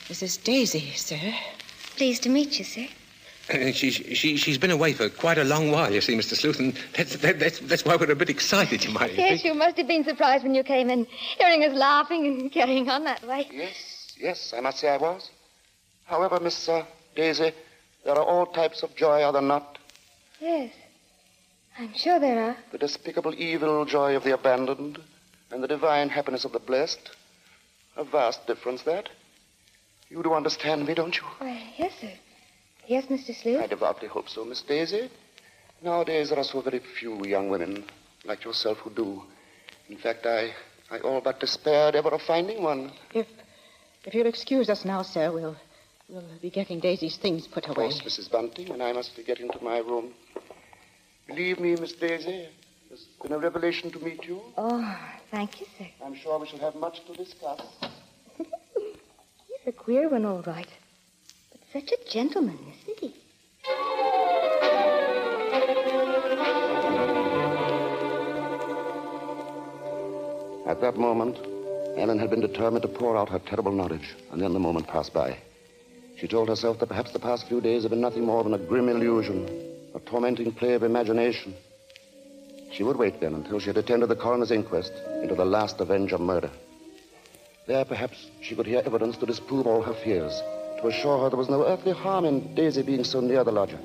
This 0.10 0.22
is 0.22 0.36
Daisy, 0.38 0.91
sir. 0.95 1.19
Pleased 1.95 2.24
to 2.24 2.30
meet 2.30 2.60
you, 2.60 2.65
sir. 2.65 2.88
Uh, 3.52 3.72
she, 3.72 3.89
she, 3.91 4.38
she's 4.38 4.58
been 4.60 4.72
away 4.72 4.91
for 4.93 5.10
quite 5.10 5.38
a 5.39 5.43
long 5.43 5.72
while, 5.72 5.91
you 5.91 6.02
see, 6.02 6.15
Mr. 6.15 6.36
Sleuth, 6.36 6.60
and 6.60 6.74
that's, 6.95 7.15
that, 7.15 7.39
that's, 7.39 7.60
that's 7.60 7.84
why 7.84 7.95
we're 7.95 8.12
a 8.12 8.15
bit 8.15 8.30
excited, 8.30 8.84
you 8.86 8.91
might 8.91 9.13
Yes, 9.15 9.41
think. 9.41 9.43
you 9.45 9.54
must 9.56 9.76
have 9.78 9.88
been 9.88 10.04
surprised 10.04 10.43
when 10.43 10.54
you 10.54 10.62
came 10.63 10.89
in, 10.91 11.06
hearing 11.39 11.63
us 11.63 11.74
laughing 11.74 12.28
and 12.28 12.52
carrying 12.60 12.88
on 12.89 13.06
that 13.06 13.26
way. 13.28 13.48
Yes, 13.52 13.99
yes, 14.19 14.53
I 14.55 14.60
must 14.60 14.79
say 14.79 14.89
I 14.89 14.97
was. 14.97 15.29
However, 16.05 16.39
Miss 16.39 16.67
uh, 16.69 16.86
Daisy, 17.15 17.51
there 18.03 18.15
are 18.15 18.23
all 18.23 18.45
types 18.45 18.84
of 18.84 18.95
joy, 18.95 19.23
are 19.23 19.34
there 19.34 19.41
not? 19.41 19.77
Yes, 20.39 20.71
I'm 21.77 21.93
sure 21.93 22.19
there 22.19 22.39
are. 22.39 22.58
The 22.71 22.77
despicable 22.77 23.34
evil 23.36 23.86
joy 23.86 24.15
of 24.15 24.23
the 24.23 24.34
abandoned 24.34 24.99
and 25.51 25.63
the 25.63 25.67
divine 25.67 26.10
happiness 26.10 26.45
of 26.45 26.51
the 26.51 26.60
blessed. 26.60 27.12
A 27.97 28.03
vast 28.03 28.45
difference, 28.47 28.84
that. 28.84 29.10
You 30.10 30.23
do 30.23 30.34
understand 30.34 30.88
me, 30.88 30.93
don't 30.93 31.15
you? 31.15 31.23
Why, 31.38 31.73
yes, 31.77 31.93
sir. 31.99 32.12
Yes, 32.88 33.05
Mr. 33.05 33.62
I 33.62 33.67
devoutly 33.67 34.08
hope 34.08 34.29
so, 34.29 34.43
Miss 34.43 34.62
Daisy. 34.63 35.10
Nowadays, 35.84 36.29
there 36.29 36.39
are 36.39 36.43
so 36.43 36.62
very 36.62 36.79
few 36.79 37.23
young 37.25 37.49
women 37.49 37.86
like 38.25 38.43
yourself 38.43 38.79
who 38.79 38.89
do. 38.89 39.23
In 39.89 39.97
fact, 39.97 40.25
I, 40.25 40.53
I 40.89 40.99
all 40.99 41.21
but 41.21 41.39
despaired 41.39 41.95
ever 41.95 42.10
of 42.10 42.21
finding 42.23 42.63
one. 42.63 42.91
If 43.13 43.27
if 44.06 44.14
you'll 44.14 44.28
excuse 44.28 44.70
us 44.70 44.86
now, 44.86 45.02
sir, 45.02 45.32
we'll 45.32 45.56
we'll 46.08 46.24
be 46.42 46.50
getting 46.50 46.80
Daisy's 46.80 47.18
things 47.18 47.48
put 47.48 47.66
Of 47.68 47.78
away. 47.78 47.90
course, 47.90 48.02
Mrs. 48.02 48.32
Bunting, 48.32 48.70
and 48.72 48.82
I 48.82 48.92
must 48.94 49.16
be 49.16 49.24
getting 49.24 49.50
to 49.52 49.64
my 49.64 49.80
room. 49.80 50.14
Believe 51.28 51.60
me, 51.60 51.76
Miss 51.76 51.94
Daisy, 51.94 52.48
it's 52.92 53.06
been 53.22 53.34
a 53.34 53.38
revelation 53.38 53.92
to 53.92 54.00
meet 54.00 54.26
you. 54.26 54.42
Oh, 54.58 54.98
thank 55.30 55.60
you, 55.62 55.68
sir. 55.78 55.86
I'm 56.04 56.16
sure 56.16 56.40
we 56.40 56.48
shall 56.48 56.60
have 56.60 56.76
much 56.76 57.06
to 57.06 57.14
discuss. 57.14 57.62
He's 58.38 59.68
a 59.68 59.72
queer 59.72 60.10
one, 60.10 60.26
all 60.26 60.42
right. 60.42 60.68
But 61.52 61.62
such 61.72 61.92
a 61.92 62.10
gentleman, 62.10 62.58
isn't 62.84 63.00
he? 63.00 63.14
At 70.66 70.82
that 70.82 70.98
moment, 70.98 71.38
Ellen 71.97 72.19
had 72.19 72.30
been 72.30 72.41
determined 72.41 72.82
to 72.84 72.88
pour 72.88 73.17
out 73.17 73.30
her 73.30 73.39
terrible 73.39 73.71
knowledge, 73.71 74.15
and 74.32 74.41
then 74.41 74.54
the 74.54 74.60
moment 74.60 74.88
passed 74.88 75.13
by. 75.13 75.38
She 76.17 76.28
told 76.28 76.49
herself 76.49 76.80
that 76.80 76.88
perhaps 76.88 77.12
the 77.12 77.19
past 77.19 77.47
few 77.47 77.62
days 77.62 77.84
had 77.84 77.91
been 77.91 78.02
nothing 78.02 78.25
more 78.25 78.43
than 78.43 78.54
a 78.54 78.58
grim 78.58 78.89
illusion, 78.89 79.47
a 79.95 79.99
tormenting 79.99 80.52
play 80.52 80.73
of 80.73 80.84
imagination. 80.84 81.54
She 82.71 82.84
would 82.84 82.97
wait 82.97 83.19
then 83.19 83.34
until 83.34 83.60
she 83.60 83.67
had 83.67 83.78
attended 83.78 84.10
the 84.10 84.15
coroner's 84.15 84.52
inquest 84.52 84.93
into 85.21 85.36
the 85.36 85.45
last 85.45 85.80
Avenger 85.80 86.17
murder. 86.17 86.52
There, 87.67 87.86
perhaps, 87.86 88.28
she 88.41 88.56
could 88.56 88.65
hear 88.65 88.82
evidence 88.86 89.17
to 89.17 89.25
disprove 89.25 89.67
all 89.67 89.82
her 89.82 89.93
fears, 89.93 90.41
to 90.82 90.88
assure 90.88 91.19
her 91.19 91.30
there 91.30 91.38
was 91.38 91.49
no 91.49 91.65
earthly 91.65 91.91
harm 91.93 92.25
in 92.25 92.56
Daisy 92.56 92.82
being 92.82 93.04
so 93.04 93.19
near 93.19 93.43
the 93.43 93.52
lodger. 93.52 93.80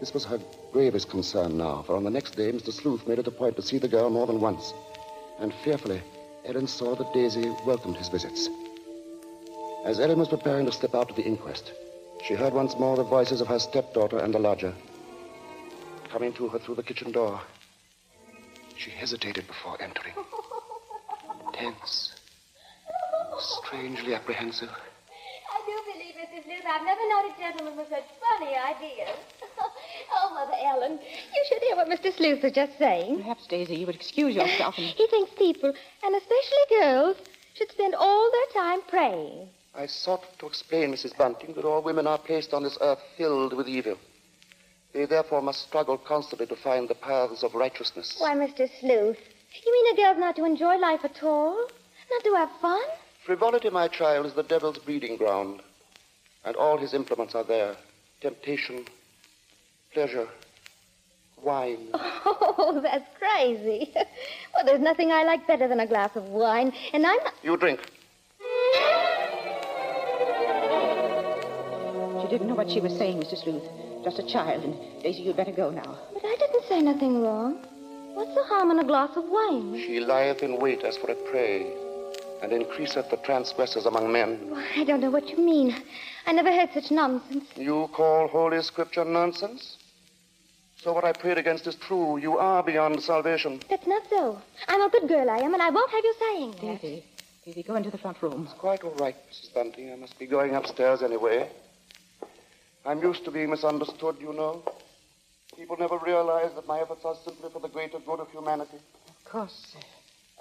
This 0.00 0.12
was 0.12 0.24
her 0.24 0.40
gravest 0.72 1.08
concern 1.08 1.56
now, 1.56 1.82
for 1.86 1.96
on 1.96 2.04
the 2.04 2.10
next 2.10 2.36
day, 2.36 2.52
Mr. 2.52 2.72
Sleuth 2.72 3.06
made 3.06 3.18
it 3.18 3.26
a 3.26 3.30
point 3.30 3.56
to 3.56 3.62
see 3.62 3.78
the 3.78 3.88
girl 3.88 4.10
more 4.10 4.26
than 4.26 4.40
once. 4.40 4.72
And 5.38 5.54
fearfully, 5.64 6.02
Ellen 6.44 6.66
saw 6.66 6.94
that 6.94 7.12
Daisy 7.12 7.50
welcomed 7.64 7.96
his 7.96 8.08
visits. 8.08 8.48
As 9.84 9.98
Ellen 9.98 10.18
was 10.18 10.28
preparing 10.28 10.66
to 10.66 10.72
step 10.72 10.94
out 10.94 11.08
to 11.08 11.14
the 11.14 11.22
inquest, 11.22 11.72
she 12.22 12.34
heard 12.34 12.52
once 12.52 12.76
more 12.78 12.96
the 12.96 13.02
voices 13.04 13.40
of 13.40 13.48
her 13.48 13.58
stepdaughter 13.58 14.18
and 14.18 14.32
the 14.34 14.38
lodger 14.38 14.74
coming 16.14 16.32
to 16.32 16.48
her 16.48 16.60
through 16.60 16.76
the 16.76 16.82
kitchen 16.82 17.10
door. 17.10 17.40
She 18.76 18.90
hesitated 18.90 19.48
before 19.48 19.76
entering, 19.82 20.14
tense, 21.52 22.12
strangely 23.40 24.14
apprehensive. 24.14 24.70
I 24.70 25.60
do 25.66 25.92
believe, 25.92 26.14
Mrs. 26.14 26.44
Sleuth, 26.44 26.66
I've 26.68 26.84
never 26.84 27.08
known 27.08 27.32
a 27.32 27.36
gentleman 27.36 27.76
with 27.76 27.88
such 27.88 28.06
funny 28.22 28.54
ideas. 28.54 29.33
Oh, 30.34 30.46
Mother 30.46 30.56
Ellen, 30.64 30.98
you 31.34 31.44
should 31.48 31.62
hear 31.62 31.76
what 31.76 31.88
Mr. 31.88 32.14
Sleuth 32.14 32.42
was 32.42 32.52
just 32.52 32.78
saying. 32.78 33.18
Perhaps, 33.18 33.46
Daisy, 33.46 33.76
you 33.76 33.86
would 33.86 33.94
excuse 33.94 34.34
yourself 34.34 34.76
and 34.78 34.86
He 34.96 35.06
thinks 35.06 35.32
people, 35.36 35.72
and 36.02 36.14
especially 36.14 36.80
girls, 36.80 37.16
should 37.54 37.70
spend 37.70 37.94
all 37.94 38.30
their 38.30 38.62
time 38.62 38.80
praying. 38.88 39.48
I 39.74 39.86
sought 39.86 40.22
to 40.38 40.46
explain, 40.46 40.92
Mrs. 40.92 41.16
Bunting, 41.16 41.54
that 41.54 41.64
all 41.64 41.82
women 41.82 42.06
are 42.06 42.18
placed 42.18 42.54
on 42.54 42.62
this 42.62 42.78
earth 42.80 43.00
filled 43.16 43.54
with 43.54 43.68
evil. 43.68 43.98
They 44.92 45.06
therefore 45.06 45.42
must 45.42 45.62
struggle 45.62 45.98
constantly 45.98 46.46
to 46.46 46.56
find 46.56 46.88
the 46.88 46.94
paths 46.94 47.42
of 47.42 47.54
righteousness. 47.54 48.14
Why, 48.18 48.34
Mr. 48.34 48.68
Sleuth, 48.80 49.18
you 49.64 49.72
mean 49.72 49.94
a 49.94 49.96
girl's 49.96 50.18
not 50.18 50.36
to 50.36 50.44
enjoy 50.44 50.76
life 50.78 51.04
at 51.04 51.22
all? 51.22 51.56
Not 52.10 52.24
to 52.24 52.34
have 52.34 52.50
fun? 52.60 52.82
Frivolity, 53.26 53.70
my 53.70 53.88
child, 53.88 54.26
is 54.26 54.34
the 54.34 54.42
devil's 54.42 54.78
breeding 54.78 55.16
ground, 55.16 55.62
and 56.44 56.54
all 56.54 56.76
his 56.76 56.94
implements 56.94 57.34
are 57.34 57.44
there 57.44 57.76
temptation, 58.20 58.86
pleasure, 59.94 60.28
wine. 61.42 61.88
Oh, 62.26 62.80
that's 62.82 63.08
crazy. 63.18 63.92
Well, 64.54 64.64
there's 64.64 64.80
nothing 64.80 65.10
I 65.10 65.24
like 65.24 65.46
better 65.48 65.66
than 65.66 65.80
a 65.80 65.86
glass 65.86 66.14
of 66.14 66.28
wine, 66.28 66.72
and 66.92 67.04
I'm 67.04 67.16
not. 67.24 67.34
You 67.42 67.56
drink. 67.56 67.80
She 72.22 72.28
didn't 72.30 72.46
know 72.46 72.54
what 72.54 72.70
she 72.70 72.80
was 72.80 72.96
saying, 72.96 73.18
Mr. 73.20 73.36
Sleuth. 73.36 73.64
Just 74.04 74.20
a 74.20 74.26
child, 74.26 74.62
and 74.62 74.74
Daisy, 75.02 75.22
you'd 75.22 75.36
better 75.36 75.50
go 75.50 75.70
now. 75.70 75.98
But 76.12 76.24
I 76.24 76.36
didn't 76.38 76.64
say 76.68 76.80
nothing 76.80 77.20
wrong. 77.22 77.58
What's 78.14 78.34
the 78.34 78.44
harm 78.44 78.70
in 78.70 78.78
a 78.78 78.84
glass 78.84 79.16
of 79.16 79.24
wine? 79.28 79.76
She 79.76 79.98
lieth 79.98 80.42
in 80.44 80.58
wait 80.60 80.84
as 80.84 80.96
for 80.96 81.10
a 81.10 81.16
prey, 81.16 81.66
and 82.40 82.52
increaseth 82.52 83.10
the 83.10 83.16
transgressors 83.18 83.86
among 83.86 84.12
men. 84.12 84.38
Why, 84.50 84.64
I 84.76 84.84
don't 84.84 85.00
know 85.00 85.10
what 85.10 85.28
you 85.30 85.38
mean. 85.38 85.74
I 86.26 86.32
never 86.32 86.52
heard 86.52 86.70
such 86.72 86.92
nonsense. 86.92 87.44
You 87.56 87.88
call 87.92 88.28
Holy 88.28 88.62
Scripture 88.62 89.04
nonsense? 89.04 89.78
So 90.84 90.92
what 90.92 91.04
I 91.06 91.12
prayed 91.12 91.38
against 91.38 91.66
is 91.66 91.76
true. 91.76 92.18
You 92.18 92.36
are 92.36 92.62
beyond 92.62 93.02
salvation. 93.02 93.58
That's 93.70 93.86
not 93.86 94.02
so. 94.10 94.38
I'm 94.68 94.82
a 94.82 94.90
good 94.90 95.08
girl, 95.08 95.30
I 95.30 95.38
am, 95.38 95.54
and 95.54 95.62
I 95.62 95.70
won't 95.70 95.90
have 95.90 96.04
you 96.04 96.14
saying 96.20 96.50
that. 96.50 96.82
Daisy, 96.82 97.04
Daisy, 97.46 97.62
go 97.62 97.74
into 97.76 97.90
the 97.90 97.96
front 97.96 98.20
room. 98.22 98.44
It's 98.44 98.52
quite 98.60 98.84
all 98.84 98.94
right, 98.96 99.16
Mrs. 99.30 99.54
Bunting. 99.54 99.90
I 99.90 99.96
must 99.96 100.18
be 100.18 100.26
going 100.26 100.54
upstairs 100.54 101.02
anyway. 101.02 101.48
I'm 102.84 103.00
used 103.00 103.24
to 103.24 103.30
being 103.30 103.48
misunderstood, 103.48 104.16
you 104.20 104.34
know. 104.34 104.62
People 105.56 105.78
never 105.78 105.96
realize 105.96 106.50
that 106.54 106.66
my 106.66 106.80
efforts 106.80 107.02
are 107.06 107.16
simply 107.24 107.48
for 107.50 107.60
the 107.60 107.68
greater 107.68 107.98
good 108.00 108.20
of 108.20 108.30
humanity, 108.30 108.76
Of 109.08 109.24
course, 109.24 109.72
sir. 109.72 109.78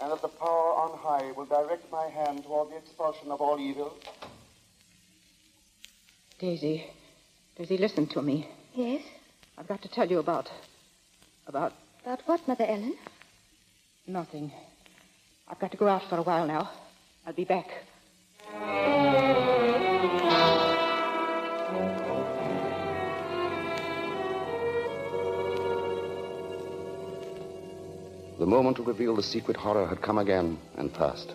and 0.01 0.11
that 0.11 0.21
the 0.21 0.27
power 0.27 0.73
on 0.73 0.97
high 0.97 1.31
will 1.31 1.45
direct 1.45 1.89
my 1.89 2.07
hand 2.09 2.43
toward 2.43 2.69
the 2.69 2.75
expulsion 2.75 3.31
of 3.31 3.39
all 3.39 3.57
evil. 3.61 3.93
Daisy, 6.37 6.85
Daisy, 7.55 7.77
listen 7.77 8.07
to 8.07 8.21
me. 8.21 8.49
Yes? 8.75 9.03
I've 9.57 9.67
got 9.67 9.81
to 9.83 9.87
tell 9.87 10.09
you 10.09 10.19
about. 10.19 10.49
about 11.47 11.73
About 12.03 12.21
what, 12.25 12.45
Mother 12.47 12.65
Ellen? 12.65 12.97
nothing. 14.05 14.51
I've 15.47 15.59
got 15.59 15.71
to 15.71 15.77
go 15.77 15.87
out 15.87 16.03
for 16.09 16.17
a 16.17 16.21
while 16.21 16.45
now. 16.45 16.69
I'll 17.25 17.33
be 17.33 17.45
back. 17.45 17.69
The 28.37 28.45
moment 28.45 28.75
to 28.77 28.83
reveal 28.83 29.15
the 29.15 29.23
secret 29.23 29.55
horror 29.55 29.87
had 29.87 30.01
come 30.01 30.17
again 30.17 30.59
and 30.75 30.93
passed. 30.93 31.31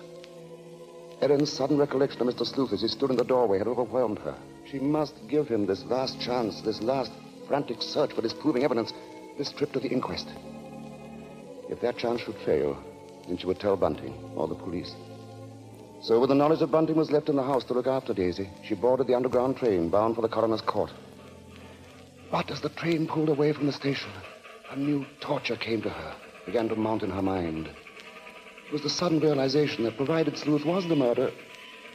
Ellen's 1.23 1.51
sudden 1.51 1.79
recollection 1.79 2.21
of 2.21 2.29
Mr. 2.29 2.47
Sleuth 2.47 2.75
as 2.75 2.83
he 2.83 2.89
stood 2.89 3.11
in 3.11 3.17
the 3.17 3.25
doorway 3.25 3.57
had 3.57 3.67
overwhelmed 3.67 4.19
her. 4.19 4.37
She 4.71 4.79
must 4.79 5.15
give 5.29 5.49
him 5.49 5.65
this 5.65 5.83
last 5.85 6.21
chance, 6.21 6.61
this 6.61 6.83
last 6.83 7.11
frantic 7.49 7.83
search 7.83 8.13
for 8.13 8.23
disproving 8.23 8.63
evidence, 8.63 8.93
this 9.39 9.51
trip 9.51 9.73
to 9.73 9.81
the 9.81 9.89
inquest. 9.89 10.29
If 11.69 11.81
that 11.81 11.99
chance 11.99 12.21
should 12.21 12.37
fail, 12.45 12.77
then 13.27 13.39
she 13.39 13.47
would 13.47 13.59
tell 13.59 13.77
Bunting 13.77 14.15
or 14.37 14.47
the 14.47 14.55
police. 14.55 14.95
So, 16.01 16.21
with 16.21 16.29
the 16.29 16.35
knowledge 16.35 16.61
that 16.61 16.71
Bunting 16.71 16.97
was 16.97 17.11
left 17.11 17.29
in 17.29 17.37
the 17.37 17.43
house 17.43 17.65
to 17.65 17.75
look 17.75 17.87
after 17.87 18.15
Daisy, 18.15 18.49
she 18.63 18.75
boarded 18.75 19.07
the 19.07 19.17
underground 19.17 19.57
train 19.57 19.89
bound 19.89 20.15
for 20.15 20.23
the 20.23 20.29
coroner's 20.29 20.61
court. 20.61 20.93
But 22.31 22.51
as 22.51 22.61
the 22.61 22.69
train 22.69 23.07
pulled 23.09 23.31
away 23.31 23.53
from 23.53 23.67
the 23.67 23.73
station, 23.73 24.11
a 24.71 24.77
new 24.77 25.05
torture 25.21 25.57
came 25.57 25.83
to 25.83 25.91
her, 25.91 26.15
began 26.47 26.69
to 26.69 26.77
mount 26.77 27.03
in 27.03 27.11
her 27.11 27.23
mind. 27.23 27.69
It 28.67 28.73
was 28.73 28.83
the 28.83 28.91
sudden 28.91 29.19
realization 29.19 29.85
that 29.85 29.97
provided 29.97 30.37
Sleuth 30.37 30.65
was 30.65 30.87
the 30.87 30.95
murderer, 30.95 31.33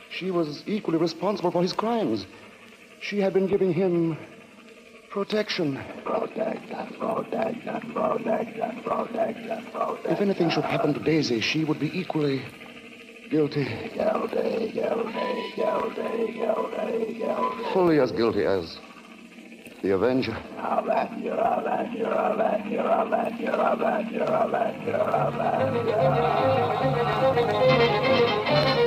she 0.09 0.31
was 0.31 0.63
equally 0.67 0.97
responsible 0.99 1.51
for 1.51 1.61
his 1.61 1.73
crimes. 1.73 2.25
She 3.01 3.19
had 3.19 3.33
been 3.33 3.47
giving 3.47 3.73
him 3.73 4.17
protection. 5.13 5.79
Protection, 6.03 6.87
protection, 6.97 7.93
protection, 7.93 8.81
protection, 8.83 9.65
protection. 9.71 10.11
If 10.11 10.19
anything 10.21 10.49
should 10.49 10.65
happen 10.65 10.95
to 10.95 10.99
Daisy, 10.99 11.39
she 11.39 11.63
would 11.63 11.79
be 11.79 11.95
equally 11.97 12.41
guilty. 13.29 13.65
Guilty, 13.93 14.71
guilty, 14.73 15.53
guilty, 15.55 16.33
guilty, 16.33 17.13
guilty. 17.13 17.63
Fully 17.73 17.99
as 17.99 18.11
guilty 18.11 18.43
as 18.43 18.79
the 19.83 19.91
Avenger. 19.91 20.35
Avenger, 20.57 21.33
Avenger, 21.33 22.07
Avenger, 22.07 22.81
Avenger, 22.81 23.51
Avenger, 23.51 24.23
Avenger, 24.23 24.95
Avenger. 24.95 25.93
Ellen, 28.53 28.82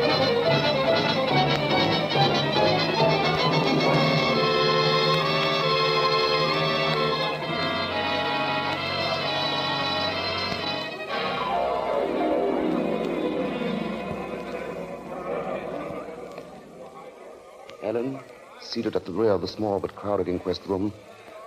seated 18.76 18.94
at 18.94 19.06
the 19.06 19.12
rear 19.12 19.30
of 19.30 19.40
the 19.40 19.48
small 19.48 19.80
but 19.80 19.96
crowded 19.96 20.28
inquest 20.28 20.60
room, 20.66 20.92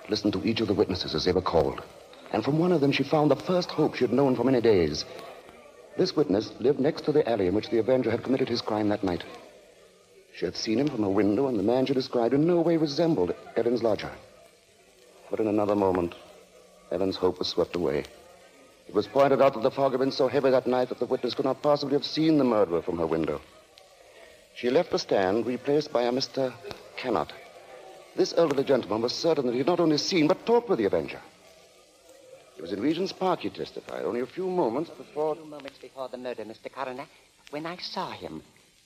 listened 0.09 0.33
to 0.33 0.43
each 0.43 0.61
of 0.61 0.67
the 0.67 0.73
witnesses 0.73 1.13
as 1.13 1.25
they 1.25 1.31
were 1.31 1.39
called. 1.39 1.79
And 2.33 2.43
from 2.43 2.57
one 2.57 2.71
of 2.71 2.81
them, 2.81 2.91
she 2.91 3.03
found 3.03 3.29
the 3.29 3.35
first 3.35 3.69
hope 3.69 3.93
she 3.93 4.03
had 4.03 4.11
known 4.11 4.35
for 4.35 4.43
many 4.43 4.59
days. 4.61 5.05
This 5.95 6.15
witness 6.15 6.51
lived 6.59 6.79
next 6.79 7.03
to 7.03 7.11
the 7.11 7.29
alley 7.29 7.45
in 7.45 7.53
which 7.53 7.69
the 7.69 7.77
Avenger 7.77 8.09
had 8.09 8.23
committed 8.23 8.49
his 8.49 8.61
crime 8.61 8.89
that 8.89 9.03
night. 9.03 9.23
She 10.35 10.45
had 10.45 10.55
seen 10.55 10.79
him 10.79 10.87
from 10.87 11.03
her 11.03 11.09
window, 11.09 11.45
and 11.45 11.59
the 11.59 11.61
man 11.71 11.85
she 11.85 11.93
described 11.93 12.33
in 12.33 12.47
no 12.47 12.61
way 12.61 12.77
resembled 12.77 13.35
Ellen's 13.55 13.83
lodger. 13.83 14.11
But 15.29 15.39
in 15.39 15.45
another 15.45 15.75
moment, 15.75 16.15
Ellen's 16.91 17.17
hope 17.17 17.37
was 17.37 17.47
swept 17.47 17.75
away. 17.75 18.05
It 18.87 18.95
was 18.95 19.05
pointed 19.05 19.39
out 19.39 19.53
that 19.53 19.61
the 19.61 19.69
fog 19.69 19.91
had 19.91 19.99
been 19.99 20.11
so 20.11 20.27
heavy 20.27 20.49
that 20.49 20.65
night 20.65 20.89
that 20.89 20.97
the 20.97 21.05
witness 21.05 21.35
could 21.35 21.45
not 21.45 21.61
possibly 21.61 21.93
have 21.93 22.05
seen 22.05 22.39
the 22.39 22.43
murderer 22.43 22.81
from 22.81 22.97
her 22.97 23.05
window. 23.05 23.39
She 24.55 24.71
left 24.71 24.89
the 24.89 24.97
stand, 24.97 25.45
replaced 25.45 25.93
by 25.93 26.03
a 26.05 26.11
Mr. 26.11 26.51
Kennett. 26.99 27.31
This 28.15 28.33
elderly 28.35 28.65
gentleman 28.65 29.01
was 29.01 29.13
certain 29.13 29.45
that 29.45 29.53
he 29.53 29.59
had 29.59 29.67
not 29.67 29.79
only 29.79 29.97
seen, 29.97 30.27
but 30.27 30.45
talked 30.45 30.67
with 30.67 30.79
the 30.79 30.85
Avenger. 30.85 31.21
It 32.57 32.61
was 32.61 32.73
in 32.73 32.81
Regent's 32.81 33.13
Park, 33.13 33.39
he 33.39 33.49
testified, 33.49 34.03
only 34.03 34.19
a 34.19 34.25
few 34.25 34.47
moments 34.47 34.89
before. 34.89 35.31
A 35.31 35.35
few 35.35 35.45
moments 35.45 35.77
before 35.77 36.09
the 36.09 36.17
murder, 36.17 36.43
Mr. 36.43 36.69
Coroner, 36.69 37.05
when 37.51 37.65
I 37.65 37.77
saw 37.77 38.11
him, 38.11 38.43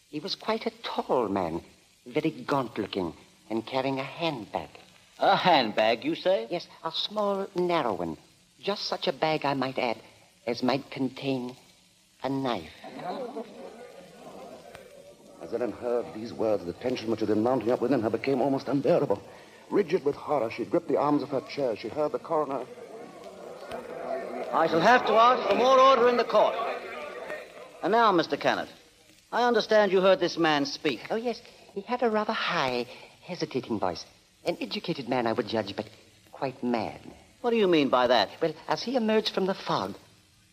he 0.09 0.19
was 0.19 0.35
quite 0.35 0.67
a 0.67 0.71
tall 0.83 1.27
man, 1.27 1.63
very 2.05 2.29
gaunt 2.29 2.77
looking, 2.77 3.13
and 3.49 3.65
carrying 3.65 3.99
a 3.99 4.03
handbag. 4.03 4.69
A 5.17 5.35
handbag, 5.35 6.03
you 6.03 6.13
say? 6.13 6.47
Yes, 6.51 6.67
a 6.83 6.91
small, 6.91 7.47
narrow 7.55 7.95
one. 7.95 8.17
Just 8.61 8.83
such 8.83 9.07
a 9.07 9.13
bag, 9.13 9.43
I 9.43 9.55
might 9.55 9.79
add, 9.79 9.97
as 10.45 10.61
might 10.61 10.91
contain 10.91 11.55
a 12.21 12.29
knife. 12.29 12.71
As 15.43 15.53
Ellen 15.53 15.73
heard 15.73 16.05
these 16.15 16.31
words, 16.31 16.63
the 16.63 16.71
tension 16.71 17.11
which 17.11 17.19
had 17.19 17.27
been 17.27 17.43
mounting 17.43 17.69
up 17.69 17.81
within 17.81 18.01
her 18.01 18.09
became 18.09 18.41
almost 18.41 18.69
unbearable. 18.69 19.21
Rigid 19.69 20.05
with 20.05 20.15
horror, 20.15 20.49
she 20.49 20.63
gripped 20.63 20.87
the 20.87 20.95
arms 20.95 21.21
of 21.21 21.29
her 21.29 21.41
chair. 21.41 21.75
She 21.75 21.89
heard 21.89 22.13
the 22.13 22.19
coroner. 22.19 22.65
I 24.53 24.67
shall 24.67 24.79
have 24.79 25.05
to 25.05 25.11
ask 25.11 25.49
for 25.49 25.55
more 25.55 25.77
order 25.77 26.07
in 26.07 26.15
the 26.15 26.23
court. 26.23 26.55
And 27.81 27.91
now, 27.91 28.13
Mr. 28.13 28.39
Kennett, 28.39 28.69
I 29.33 29.43
understand 29.43 29.91
you 29.91 29.99
heard 29.99 30.21
this 30.21 30.37
man 30.37 30.65
speak. 30.65 31.01
Oh, 31.09 31.17
yes, 31.17 31.41
he 31.73 31.81
had 31.81 32.03
a 32.03 32.09
rather 32.09 32.31
high, 32.31 32.85
hesitating 33.21 33.79
voice. 33.79 34.05
An 34.45 34.57
educated 34.61 35.09
man, 35.09 35.27
I 35.27 35.33
would 35.33 35.49
judge, 35.49 35.75
but 35.75 35.89
quite 36.31 36.63
mad. 36.63 37.01
What 37.41 37.49
do 37.49 37.57
you 37.57 37.67
mean 37.67 37.89
by 37.89 38.07
that? 38.07 38.29
Well, 38.41 38.53
as 38.69 38.83
he 38.83 38.95
emerged 38.95 39.33
from 39.33 39.47
the 39.47 39.53
fog, 39.53 39.95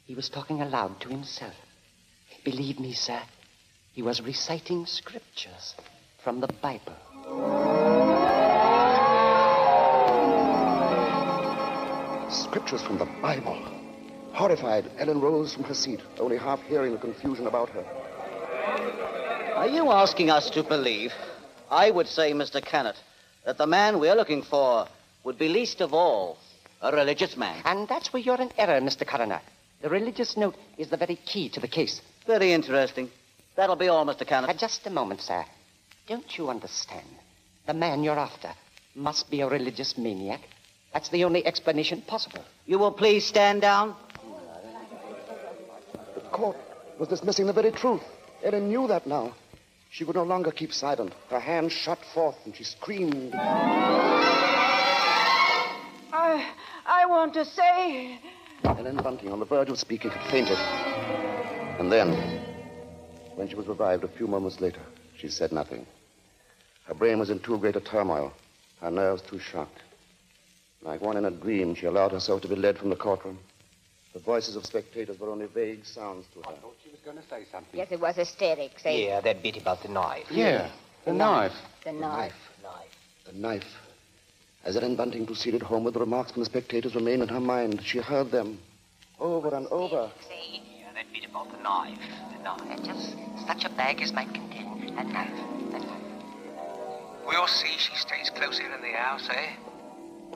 he 0.06 0.16
was 0.16 0.28
talking 0.28 0.60
aloud 0.60 1.00
to 1.02 1.10
himself. 1.10 1.54
Believe 2.44 2.80
me, 2.80 2.92
sir, 2.92 3.20
he 3.92 4.02
was 4.02 4.20
reciting 4.20 4.86
scriptures 4.86 5.74
from 6.22 6.40
the 6.40 6.46
Bible. 6.46 6.94
Scriptures 12.30 12.82
from 12.82 12.98
the 12.98 13.08
Bible. 13.20 13.60
Horrified, 14.32 14.90
Ellen 14.98 15.20
rose 15.20 15.54
from 15.54 15.64
her 15.64 15.74
seat, 15.74 16.00
only 16.18 16.36
half 16.36 16.62
hearing 16.62 16.92
the 16.92 16.98
confusion 16.98 17.46
about 17.46 17.68
her. 17.70 17.84
Are 19.56 19.66
you 19.66 19.90
asking 19.90 20.30
us 20.30 20.48
to 20.50 20.62
believe? 20.62 21.12
I 21.70 21.90
would 21.90 22.06
say, 22.06 22.32
Mr. 22.32 22.64
Kennett, 22.64 22.96
that 23.44 23.58
the 23.58 23.66
man 23.66 23.98
we're 23.98 24.14
looking 24.14 24.42
for 24.42 24.86
would 25.24 25.38
be 25.38 25.48
least 25.48 25.80
of 25.80 25.92
all 25.92 26.38
a 26.80 26.92
religious 26.92 27.36
man. 27.36 27.60
And 27.64 27.88
that's 27.88 28.12
where 28.12 28.22
you're 28.22 28.40
in 28.40 28.50
error, 28.56 28.80
Mr. 28.80 29.06
Coroner. 29.06 29.40
The 29.82 29.90
religious 29.90 30.36
note 30.36 30.56
is 30.78 30.88
the 30.88 30.96
very 30.96 31.16
key 31.16 31.48
to 31.50 31.60
the 31.60 31.68
case. 31.68 32.00
Very 32.26 32.52
interesting. 32.52 33.10
That'll 33.56 33.76
be 33.76 33.88
all, 33.88 34.04
Mr. 34.06 34.26
Kennett. 34.26 34.50
Uh, 34.50 34.54
just 34.54 34.86
a 34.86 34.90
moment, 34.90 35.20
sir. 35.20 35.44
Don't 36.06 36.38
you 36.38 36.48
understand? 36.50 37.06
The 37.66 37.74
man 37.74 38.02
you're 38.02 38.18
after 38.18 38.50
must 38.94 39.30
be 39.30 39.40
a 39.42 39.48
religious 39.48 39.96
maniac. 39.98 40.40
That's 40.92 41.08
the 41.10 41.24
only 41.24 41.46
explanation 41.46 42.02
possible. 42.02 42.44
You 42.66 42.78
will 42.78 42.92
please 42.92 43.24
stand 43.24 43.60
down. 43.60 43.94
The 46.14 46.20
court 46.32 46.56
was 46.98 47.08
dismissing 47.08 47.46
the 47.46 47.52
very 47.52 47.70
truth. 47.70 48.02
Ellen 48.42 48.68
knew 48.68 48.88
that 48.88 49.06
now. 49.06 49.34
She 49.90 50.04
could 50.04 50.14
no 50.14 50.24
longer 50.24 50.50
keep 50.52 50.72
silent. 50.72 51.12
Her 51.28 51.40
hand 51.40 51.72
shot 51.72 51.98
forth, 52.14 52.36
and 52.44 52.54
she 52.54 52.64
screamed. 52.64 53.34
I, 56.12 56.52
I 56.86 57.06
want 57.06 57.34
to 57.34 57.44
say. 57.44 58.20
Ellen 58.64 58.96
Bunting, 58.96 59.32
on 59.32 59.40
the 59.40 59.46
verge 59.46 59.68
of 59.68 59.78
speaking, 59.78 60.10
had 60.10 60.30
fainted. 60.30 60.58
And 61.80 61.90
then, 61.90 62.39
when 63.40 63.48
she 63.48 63.54
was 63.54 63.66
revived 63.66 64.04
a 64.04 64.08
few 64.08 64.26
moments 64.26 64.60
later, 64.60 64.82
she 65.16 65.26
said 65.26 65.50
nothing. 65.50 65.86
Her 66.84 66.92
brain 66.92 67.18
was 67.18 67.30
in 67.30 67.38
too 67.38 67.56
great 67.56 67.74
a 67.74 67.80
turmoil, 67.80 68.34
her 68.82 68.90
nerves 68.90 69.22
too 69.22 69.38
shocked. 69.38 69.80
Like 70.82 71.00
one 71.00 71.16
in 71.16 71.24
a 71.24 71.30
dream, 71.30 71.74
she 71.74 71.86
allowed 71.86 72.12
herself 72.12 72.42
to 72.42 72.48
be 72.48 72.54
led 72.54 72.76
from 72.76 72.90
the 72.90 72.96
courtroom. 72.96 73.38
The 74.12 74.18
voices 74.18 74.56
of 74.56 74.66
spectators 74.66 75.18
were 75.18 75.30
only 75.30 75.46
vague 75.46 75.86
sounds 75.86 76.26
to 76.34 76.40
her. 76.40 76.54
I 76.54 76.60
thought 76.60 76.76
she 76.84 76.90
was 76.90 77.00
going 77.02 77.16
to 77.16 77.22
say 77.30 77.44
something. 77.50 77.78
Yes, 77.78 77.88
it 77.90 77.98
was 77.98 78.16
hysterics. 78.16 78.84
Eh? 78.84 79.06
Yeah, 79.06 79.22
that 79.22 79.42
bit 79.42 79.56
about 79.56 79.80
the 79.82 79.88
knife. 79.88 80.26
Yeah, 80.30 80.70
the 81.06 81.14
knife. 81.14 81.54
The 81.82 81.92
knife. 81.92 82.34
The 82.58 82.62
Knife. 82.68 82.98
The 83.24 83.38
knife. 83.38 83.76
As 84.64 84.76
Ellen 84.76 84.96
Bunting 84.96 85.24
proceeded 85.24 85.62
homeward, 85.62 85.94
the 85.94 86.00
remarks 86.00 86.32
from 86.32 86.40
the 86.42 86.46
spectators 86.46 86.94
remained 86.94 87.22
in 87.22 87.28
her 87.28 87.40
mind. 87.40 87.80
She 87.86 88.00
heard 88.00 88.30
them 88.30 88.58
over 89.18 89.54
and 89.54 89.66
over. 89.68 90.10
See, 90.28 90.50
yeah, 90.50 90.60
that 90.60 90.60
bit 90.60 90.69
about 91.30 91.50
the 91.52 91.62
knife. 91.62 91.98
The 92.36 92.42
knife. 92.42 92.60
And 92.70 92.84
just 92.84 93.16
such 93.46 93.64
a 93.64 93.70
bag 93.70 94.02
as 94.02 94.12
might 94.12 94.32
contain 94.34 94.94
that 94.96 95.06
knife. 95.06 95.40
That 95.72 95.82
knife. 95.82 96.02
We'll 97.26 97.46
see 97.46 97.74
she 97.78 97.94
stays 97.96 98.30
close 98.30 98.58
in 98.58 98.72
in 98.72 98.80
the 98.82 98.92
house, 98.98 99.28
eh? 99.30 99.52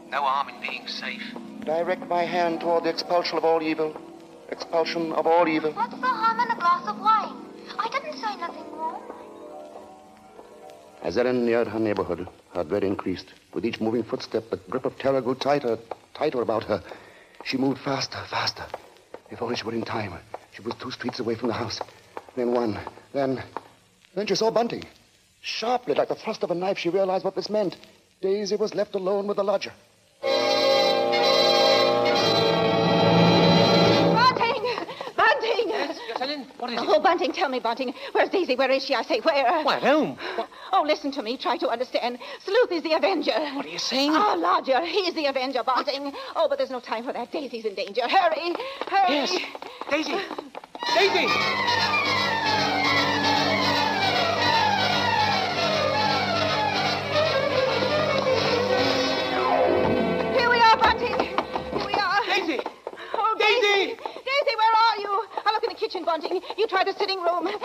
No 0.08 0.22
harm 0.22 0.48
in 0.48 0.60
being 0.60 0.86
safe. 0.86 1.22
Direct 1.64 2.06
my 2.08 2.24
hand 2.24 2.60
toward 2.60 2.84
the 2.84 2.90
expulsion 2.90 3.38
of 3.38 3.44
all 3.44 3.62
evil. 3.62 3.96
Expulsion 4.50 5.12
of 5.12 5.26
all 5.26 5.48
evil. 5.48 5.72
What's 5.72 5.94
the 5.94 6.06
harm 6.06 6.38
in 6.40 6.50
a 6.50 6.56
glass 6.56 6.86
of 6.86 7.00
wine? 7.00 7.44
I 7.78 7.88
didn't 7.88 8.14
say 8.14 8.36
nothing 8.36 8.70
wrong. 8.72 9.02
As 11.02 11.18
Ellen 11.18 11.44
neared 11.44 11.68
her 11.68 11.78
neighborhood, 11.78 12.28
her 12.54 12.64
dread 12.64 12.84
increased. 12.84 13.32
With 13.52 13.64
each 13.64 13.80
moving 13.80 14.04
footstep, 14.04 14.50
the 14.50 14.56
grip 14.56 14.84
of 14.84 14.98
terror 14.98 15.20
grew 15.20 15.34
tighter, 15.34 15.78
tighter 16.14 16.40
about 16.40 16.64
her. 16.64 16.82
She 17.44 17.56
moved 17.56 17.80
faster, 17.80 18.18
faster. 18.30 18.64
If 19.30 19.42
only 19.42 19.56
she 19.56 19.64
were 19.64 19.72
in 19.72 19.82
time. 19.82 20.14
She 20.54 20.62
was 20.62 20.74
two 20.80 20.90
streets 20.92 21.18
away 21.18 21.34
from 21.34 21.48
the 21.48 21.54
house. 21.54 21.80
Then 22.36 22.52
one. 22.52 22.78
Then. 23.12 23.42
Then 24.14 24.26
she 24.26 24.34
saw 24.36 24.50
Bunting. 24.50 24.84
Sharply, 25.40 25.94
like 25.94 26.08
the 26.08 26.14
thrust 26.14 26.42
of 26.44 26.50
a 26.50 26.54
knife, 26.54 26.78
she 26.78 26.88
realized 26.88 27.24
what 27.24 27.34
this 27.34 27.50
meant. 27.50 27.76
Daisy 28.22 28.56
was 28.56 28.74
left 28.74 28.94
alone 28.94 29.26
with 29.26 29.36
the 29.36 29.44
lodger. 29.44 29.72
Bunting! 34.14 34.64
Bunting! 35.16 35.68
Yes, 35.68 35.98
Ellen, 36.20 36.46
what 36.58 36.72
is 36.72 36.80
it? 36.80 36.88
Oh, 36.88 37.00
Bunting, 37.00 37.32
tell 37.32 37.48
me, 37.48 37.58
Bunting. 37.58 37.92
Where's 38.12 38.28
Daisy? 38.30 38.54
Where 38.56 38.70
is 38.70 38.84
she? 38.84 38.94
I 38.94 39.02
say, 39.02 39.20
where? 39.20 39.62
Why, 39.64 39.76
at 39.76 39.82
home. 39.82 40.16
What, 40.36 40.48
Oh, 40.72 40.82
listen 40.86 41.12
to 41.12 41.22
me. 41.22 41.36
Try 41.36 41.56
to 41.58 41.68
understand. 41.68 42.18
Sleuth 42.44 42.72
is 42.72 42.82
the 42.82 42.94
Avenger. 42.94 43.32
what 43.54 43.64
are 43.66 43.68
you 43.68 43.78
saying? 43.78 44.12
Oh, 44.14 44.36
Lodger, 44.38 44.84
he's 44.84 45.14
the 45.14 45.26
Avenger, 45.26 45.62
Bunting. 45.62 46.12
Oh, 46.34 46.46
but 46.48 46.58
there's 46.58 46.70
no 46.70 46.80
time 46.80 47.04
for 47.04 47.12
that. 47.12 47.30
Daisy's 47.30 47.64
in 47.64 47.74
danger. 47.74 48.02
Hurry! 48.08 48.54
Hurry! 48.88 49.14
Yes. 49.14 49.36
Daisy! 49.90 50.16
Daisy! 50.94 51.26
Here 59.14 60.50
we 60.50 60.58
are, 60.58 60.76
Bunting. 60.76 61.14
Here 61.20 61.86
we 61.86 61.94
are. 61.94 62.20
Daisy! 62.26 62.58
Oh, 63.14 63.36
Daisy! 63.38 63.94
Daisy, 63.94 64.54
where 64.60 64.74
are 64.84 64.96
you? 64.98 65.24
I 65.46 65.52
look 65.52 65.62
in 65.62 65.68
the 65.70 65.76
kitchen, 65.76 66.04
Bunting. 66.04 66.40
You 66.58 66.66
try 66.66 66.82
the 66.84 66.92
sitting 66.94 67.20
room. 67.22 67.44
Daisy! 67.46 67.60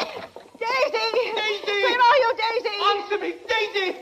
Daisy! 0.60 1.82
Where 1.84 2.00
are 2.00 2.18
you, 2.24 2.34
Daisy? 2.46 2.76
Answer 2.92 3.18
me, 3.18 3.34
Daisy! 3.50 3.98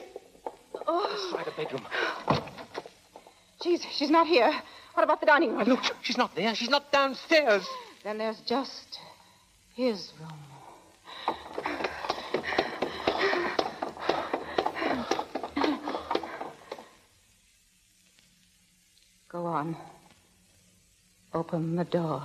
Oh, 0.85 1.29
Try 1.31 1.43
the 1.43 1.51
bedroom. 1.51 1.85
she's, 3.63 3.85
she's 3.91 4.09
not 4.09 4.27
here. 4.27 4.51
What 4.93 5.03
about 5.03 5.19
the 5.21 5.25
dining 5.27 5.55
room? 5.55 5.63
Look, 5.67 5.83
she's 6.01 6.17
not 6.17 6.35
there. 6.35 6.53
She's 6.55 6.69
not 6.69 6.91
downstairs. 6.91 7.65
Then 8.07 8.19
there's 8.19 8.39
just 8.45 8.99
his 9.75 10.13
room. 10.17 10.39
Go 19.27 19.45
on. 19.45 19.75
Open 21.33 21.75
the 21.75 21.83
door. 21.83 22.23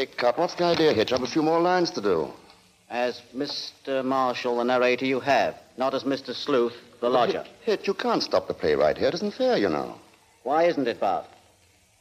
Did 0.00 0.08
you 0.08 0.16
cut? 0.16 0.38
What's 0.38 0.54
the 0.54 0.64
idea, 0.64 0.94
Hitch? 0.94 1.12
I've 1.12 1.22
a 1.22 1.26
few 1.26 1.42
more 1.42 1.60
lines 1.60 1.90
to 1.90 2.00
do. 2.00 2.32
As 2.88 3.20
Mr. 3.36 4.02
Marshall, 4.02 4.56
the 4.56 4.64
narrator, 4.64 5.04
you 5.04 5.20
have, 5.20 5.56
not 5.76 5.92
as 5.92 6.04
Mr. 6.04 6.34
Sleuth, 6.34 6.72
the 7.02 7.10
lodger. 7.10 7.44
Hitch, 7.66 7.86
you 7.86 7.92
can't 7.92 8.22
stop 8.22 8.48
the 8.48 8.54
play 8.54 8.74
right 8.74 8.96
here. 8.96 9.08
It 9.08 9.14
isn't 9.14 9.34
fair, 9.34 9.58
you 9.58 9.68
know. 9.68 9.96
Why 10.42 10.62
isn't 10.64 10.88
it, 10.88 11.00
Bart? 11.00 11.26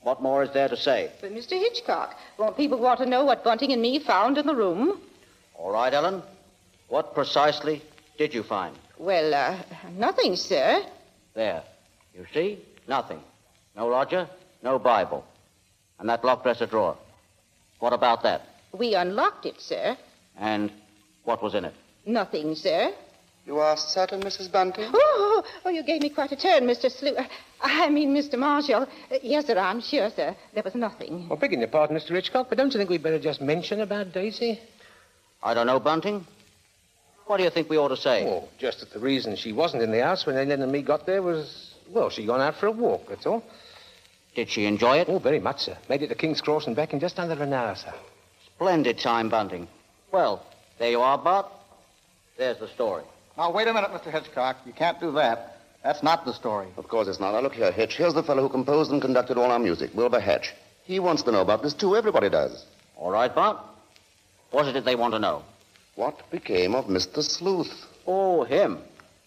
What 0.01 0.21
more 0.21 0.43
is 0.43 0.49
there 0.53 0.69
to 0.69 0.77
say? 0.77 1.11
But, 1.19 1.33
Mr. 1.33 1.59
Hitchcock, 1.59 2.15
won't 2.37 2.55
people 2.55 2.79
want 2.79 3.01
to 3.01 3.05
know 3.05 3.25
what 3.25 3.43
Bunting 3.43 3.73
and 3.73 3.81
me 3.81 3.99
found 3.99 4.37
in 4.37 4.47
the 4.47 4.55
room? 4.55 5.01
All 5.55 5.73
right, 5.73 5.93
Ellen. 5.93 6.23
What 6.87 7.13
precisely 7.13 7.81
did 8.17 8.33
you 8.33 8.43
find? 8.43 8.77
Well, 8.97 9.33
uh, 9.33 9.57
nothing, 9.97 10.37
sir. 10.37 10.85
There. 11.33 11.63
You 12.15 12.25
see? 12.33 12.59
Nothing. 12.87 13.19
No 13.75 13.87
lodger, 13.87 14.29
no 14.63 14.79
Bible. 14.79 15.25
And 15.99 16.07
that 16.07 16.23
locked 16.23 16.43
dresser 16.43 16.65
drawer. 16.65 16.95
What 17.79 17.93
about 17.93 18.23
that? 18.23 18.41
We 18.77 18.95
unlocked 18.95 19.45
it, 19.45 19.59
sir. 19.59 19.97
And 20.37 20.71
what 21.23 21.41
was 21.41 21.55
in 21.55 21.65
it? 21.65 21.73
Nothing, 22.05 22.55
sir. 22.55 22.91
You 23.45 23.57
are 23.57 23.77
certain, 23.77 24.21
Mrs. 24.21 24.51
Bunting? 24.51 24.91
Oh, 24.93 25.43
oh, 25.65 25.69
you 25.69 25.81
gave 25.83 26.01
me 26.01 26.09
quite 26.09 26.31
a 26.31 26.35
turn, 26.35 26.63
Mr. 26.63 26.91
Slew. 26.91 27.15
I 27.61 27.89
mean, 27.89 28.13
Mr. 28.15 28.37
Marshall. 28.37 28.83
Uh, 28.83 29.15
yes, 29.23 29.47
sir, 29.47 29.57
I'm 29.57 29.81
sure, 29.81 30.09
sir. 30.15 30.35
There 30.53 30.63
was 30.63 30.75
nothing. 30.75 31.27
Well, 31.27 31.39
begging 31.39 31.59
your 31.59 31.67
pardon, 31.69 31.97
Mr. 31.97 32.09
Hitchcock, 32.09 32.47
but 32.49 32.57
don't 32.57 32.71
you 32.73 32.77
think 32.77 32.89
we'd 32.89 33.01
better 33.03 33.19
just 33.19 33.41
mention 33.41 33.81
about 33.81 34.13
Daisy? 34.13 34.59
I 35.41 35.53
don't 35.53 35.67
know, 35.67 35.79
Bunting. 35.79 36.25
What 37.25 37.37
do 37.37 37.43
you 37.43 37.49
think 37.49 37.69
we 37.69 37.77
ought 37.77 37.89
to 37.89 37.97
say? 37.97 38.25
Oh, 38.27 38.49
just 38.57 38.79
that 38.81 38.91
the 38.91 38.99
reason 38.99 39.35
she 39.35 39.53
wasn't 39.53 39.83
in 39.83 39.91
the 39.91 40.03
house 40.03 40.25
when 40.25 40.35
Ellen 40.35 40.61
and 40.61 40.71
me 40.71 40.81
got 40.81 41.05
there 41.05 41.21
was, 41.21 41.73
well, 41.89 42.09
she'd 42.09 42.27
gone 42.27 42.41
out 42.41 42.55
for 42.55 42.67
a 42.67 42.71
walk, 42.71 43.07
that's 43.07 43.25
all. 43.25 43.43
Did 44.39 44.49
she 44.49 44.63
enjoy 44.63 44.99
it? 44.99 45.09
Oh, 45.09 45.19
very 45.19 45.41
much, 45.41 45.63
sir. 45.65 45.77
Made 45.89 46.01
it 46.01 46.07
to 46.07 46.15
King's 46.15 46.39
Cross 46.39 46.65
and 46.65 46.73
back 46.73 46.93
in 46.93 47.01
just 47.01 47.19
under 47.19 47.43
an 47.43 47.51
hour, 47.51 47.75
sir. 47.75 47.93
Splendid 48.45 48.97
time, 48.97 49.27
Bunting. 49.27 49.67
Well, 50.13 50.45
there 50.77 50.89
you 50.89 51.01
are, 51.01 51.17
Bart. 51.17 51.45
There's 52.37 52.57
the 52.57 52.69
story. 52.69 53.03
Now, 53.37 53.51
wait 53.51 53.67
a 53.67 53.73
minute, 53.73 53.91
Mr. 53.91 54.09
Hitchcock. 54.09 54.55
You 54.65 54.71
can't 54.71 54.97
do 55.01 55.11
that. 55.11 55.57
That's 55.83 56.01
not 56.03 56.23
the 56.23 56.31
story. 56.31 56.67
Of 56.77 56.87
course 56.87 57.09
it's 57.09 57.19
not. 57.19 57.33
Now, 57.33 57.41
look 57.41 57.51
here, 57.51 57.69
Hitch. 57.69 57.97
Here's 57.97 58.13
the 58.13 58.23
fellow 58.23 58.41
who 58.41 58.47
composed 58.47 58.93
and 58.93 59.01
conducted 59.01 59.37
all 59.37 59.51
our 59.51 59.59
music, 59.59 59.93
Wilbur 59.93 60.21
Hatch. 60.21 60.53
He 60.85 61.01
wants 61.01 61.23
to 61.23 61.33
know 61.33 61.41
about 61.41 61.61
this, 61.61 61.73
too. 61.73 61.97
Everybody 61.97 62.29
does. 62.29 62.65
All 62.95 63.11
right, 63.11 63.35
Bart. 63.35 63.57
What 64.51 64.69
is 64.69 64.75
it 64.77 64.85
they 64.85 64.95
want 64.95 65.15
to 65.15 65.19
know? 65.19 65.43
What 65.95 66.31
became 66.31 66.75
of 66.75 66.85
Mr. 66.85 67.21
Sleuth? 67.21 67.87
Oh, 68.07 68.45
him. 68.45 68.77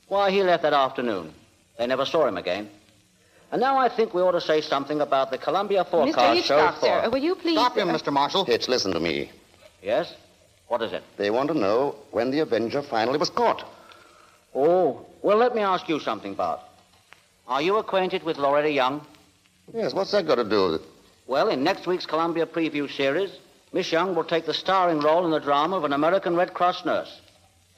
Why, 0.09 0.31
he 0.31 0.43
left 0.43 0.63
that 0.63 0.73
afternoon. 0.73 1.35
They 1.77 1.87
never 1.87 2.07
saw 2.07 2.27
him 2.27 2.39
again. 2.39 2.71
And 3.53 3.61
now 3.61 3.77
I 3.77 3.91
think 3.95 4.15
we 4.15 4.23
ought 4.23 4.33
to 4.33 4.41
say 4.41 4.63
something 4.63 5.03
about 5.03 5.31
the 5.31 5.37
Columbia 5.37 5.85
Mr. 5.85 5.91
forecast 5.91 6.17
so 6.17 6.35
Hitchcock, 6.35 6.81
far. 6.81 7.05
sir, 7.05 7.11
will 7.11 7.23
you 7.23 7.35
please... 7.35 7.59
Stop 7.59 7.77
him, 7.77 7.91
uh, 7.91 7.93
Mr. 7.93 8.11
Marshall. 8.11 8.47
Hitch, 8.47 8.67
listen 8.67 8.93
to 8.93 9.01
me. 9.01 9.31
Yes? 9.83 10.15
What 10.69 10.81
is 10.81 10.95
it? 10.95 11.03
They 11.19 11.31
want 11.31 11.49
to 11.49 11.55
know 11.55 11.95
when 12.13 12.31
the 12.31 12.39
Avenger 12.41 12.81
finally 12.81 13.19
was 13.19 13.29
caught. 13.29 13.69
Oh, 14.55 15.05
well, 15.21 15.37
let 15.37 15.55
me 15.55 15.61
ask 15.61 15.87
you 15.87 16.01
something, 16.01 16.33
Bart. 16.33 16.61
Are 17.47 17.61
you 17.61 17.77
acquainted 17.77 18.23
with 18.23 18.39
Loretta 18.39 18.71
Young? 18.71 19.07
Yes, 19.75 19.93
what's 19.93 20.13
that 20.13 20.27
got 20.27 20.37
to 20.37 20.45
do 20.45 20.71
with 20.71 20.81
it? 20.81 20.89
Well, 21.27 21.49
in 21.49 21.63
next 21.63 21.87
week's 21.87 22.07
Columbia 22.07 22.47
Preview 22.47 22.91
series, 22.91 23.37
Miss 23.75 23.93
Young 23.93 24.15
will 24.15 24.25
take 24.25 24.47
the 24.47 24.55
starring 24.55 25.01
role 25.01 25.27
in 25.27 25.31
the 25.31 25.41
drama 25.41 25.77
of 25.77 25.85
an 25.85 25.93
American 25.93 26.37
Red 26.37 26.55
Cross 26.55 26.87
nurse. 26.87 27.21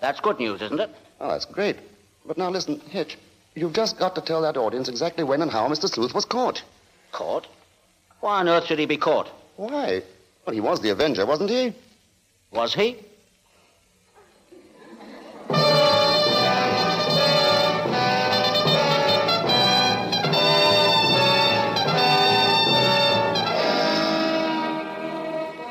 That's 0.00 0.20
good 0.20 0.38
news, 0.38 0.62
isn't 0.62 0.80
it? 0.80 0.90
Oh, 1.20 1.28
that's 1.30 1.44
great. 1.44 1.76
But 2.24 2.38
now 2.38 2.50
listen, 2.50 2.78
Hitch. 2.80 3.18
You've 3.54 3.72
just 3.72 3.98
got 3.98 4.16
to 4.16 4.20
tell 4.20 4.42
that 4.42 4.56
audience 4.56 4.88
exactly 4.88 5.22
when 5.22 5.40
and 5.40 5.50
how 5.50 5.68
Mr. 5.68 5.88
Sleuth 5.88 6.12
was 6.12 6.24
caught. 6.24 6.62
Caught? 7.12 7.46
Why 8.20 8.40
on 8.40 8.48
earth 8.48 8.66
should 8.66 8.80
he 8.80 8.86
be 8.86 8.96
caught? 8.96 9.30
Why? 9.56 10.02
Well, 10.44 10.54
he 10.54 10.60
was 10.60 10.80
the 10.80 10.90
Avenger, 10.90 11.24
wasn't 11.24 11.50
he? 11.50 11.72
Was 12.50 12.74
he? 12.74 12.96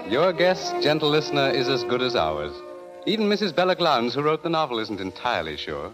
Your 0.10 0.32
guess, 0.32 0.72
gentle 0.82 1.10
listener, 1.10 1.50
is 1.50 1.67
as 1.67 1.84
good 1.84 2.02
as 2.02 2.15
ours. 2.15 2.54
Even 3.06 3.28
Mrs. 3.28 3.54
Belloc 3.54 3.82
Lowndes, 3.82 4.13
who 4.13 4.22
wrote 4.22 4.43
the 4.43 4.50
novel, 4.50 4.80
isn't 4.80 5.02
entirely 5.02 5.58
sure. 5.58 5.91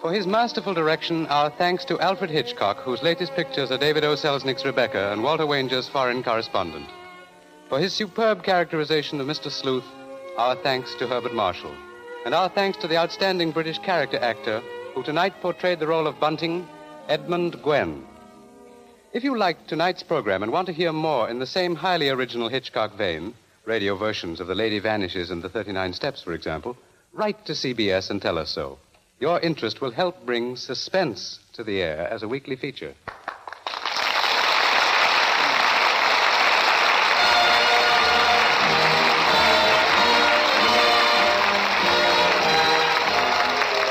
For 0.00 0.14
his 0.14 0.26
masterful 0.26 0.72
direction, 0.72 1.26
our 1.26 1.50
thanks 1.50 1.84
to 1.84 2.00
Alfred 2.00 2.30
Hitchcock, 2.30 2.78
whose 2.78 3.02
latest 3.02 3.34
pictures 3.34 3.70
are 3.70 3.76
David 3.76 4.02
O. 4.02 4.14
Selznick's 4.14 4.64
Rebecca 4.64 5.12
and 5.12 5.22
Walter 5.22 5.46
Wanger's 5.46 5.90
Foreign 5.90 6.22
Correspondent. 6.22 6.88
For 7.68 7.78
his 7.78 7.92
superb 7.92 8.42
characterization 8.42 9.20
of 9.20 9.26
Mr. 9.26 9.50
Sleuth, 9.50 9.84
our 10.38 10.56
thanks 10.56 10.94
to 10.94 11.06
Herbert 11.06 11.34
Marshall. 11.34 11.74
And 12.24 12.34
our 12.34 12.48
thanks 12.48 12.78
to 12.78 12.88
the 12.88 12.96
outstanding 12.96 13.50
British 13.50 13.78
character 13.80 14.16
actor 14.16 14.62
who 14.94 15.02
tonight 15.02 15.34
portrayed 15.42 15.80
the 15.80 15.86
role 15.86 16.06
of 16.06 16.18
Bunting, 16.18 16.66
Edmund 17.08 17.62
Gwenn. 17.62 18.02
If 19.12 19.22
you 19.22 19.36
liked 19.36 19.68
tonight's 19.68 20.02
program 20.02 20.42
and 20.42 20.50
want 20.50 20.64
to 20.68 20.72
hear 20.72 20.94
more 20.94 21.28
in 21.28 21.40
the 21.40 21.46
same 21.46 21.74
highly 21.74 22.08
original 22.08 22.48
Hitchcock 22.48 22.96
vein, 22.96 23.34
radio 23.66 23.96
versions 23.96 24.40
of 24.40 24.46
The 24.46 24.54
Lady 24.54 24.78
Vanishes 24.78 25.30
and 25.30 25.42
The 25.42 25.50
39 25.50 25.92
Steps, 25.92 26.22
for 26.22 26.32
example, 26.32 26.78
write 27.12 27.44
to 27.44 27.52
CBS 27.52 28.08
and 28.08 28.22
tell 28.22 28.38
us 28.38 28.48
so. 28.48 28.78
Your 29.20 29.38
interest 29.40 29.82
will 29.82 29.90
help 29.90 30.24
bring 30.24 30.56
suspense 30.56 31.40
to 31.52 31.62
the 31.62 31.82
air 31.82 32.08
as 32.10 32.22
a 32.22 32.28
weekly 32.28 32.56
feature. 32.56 32.94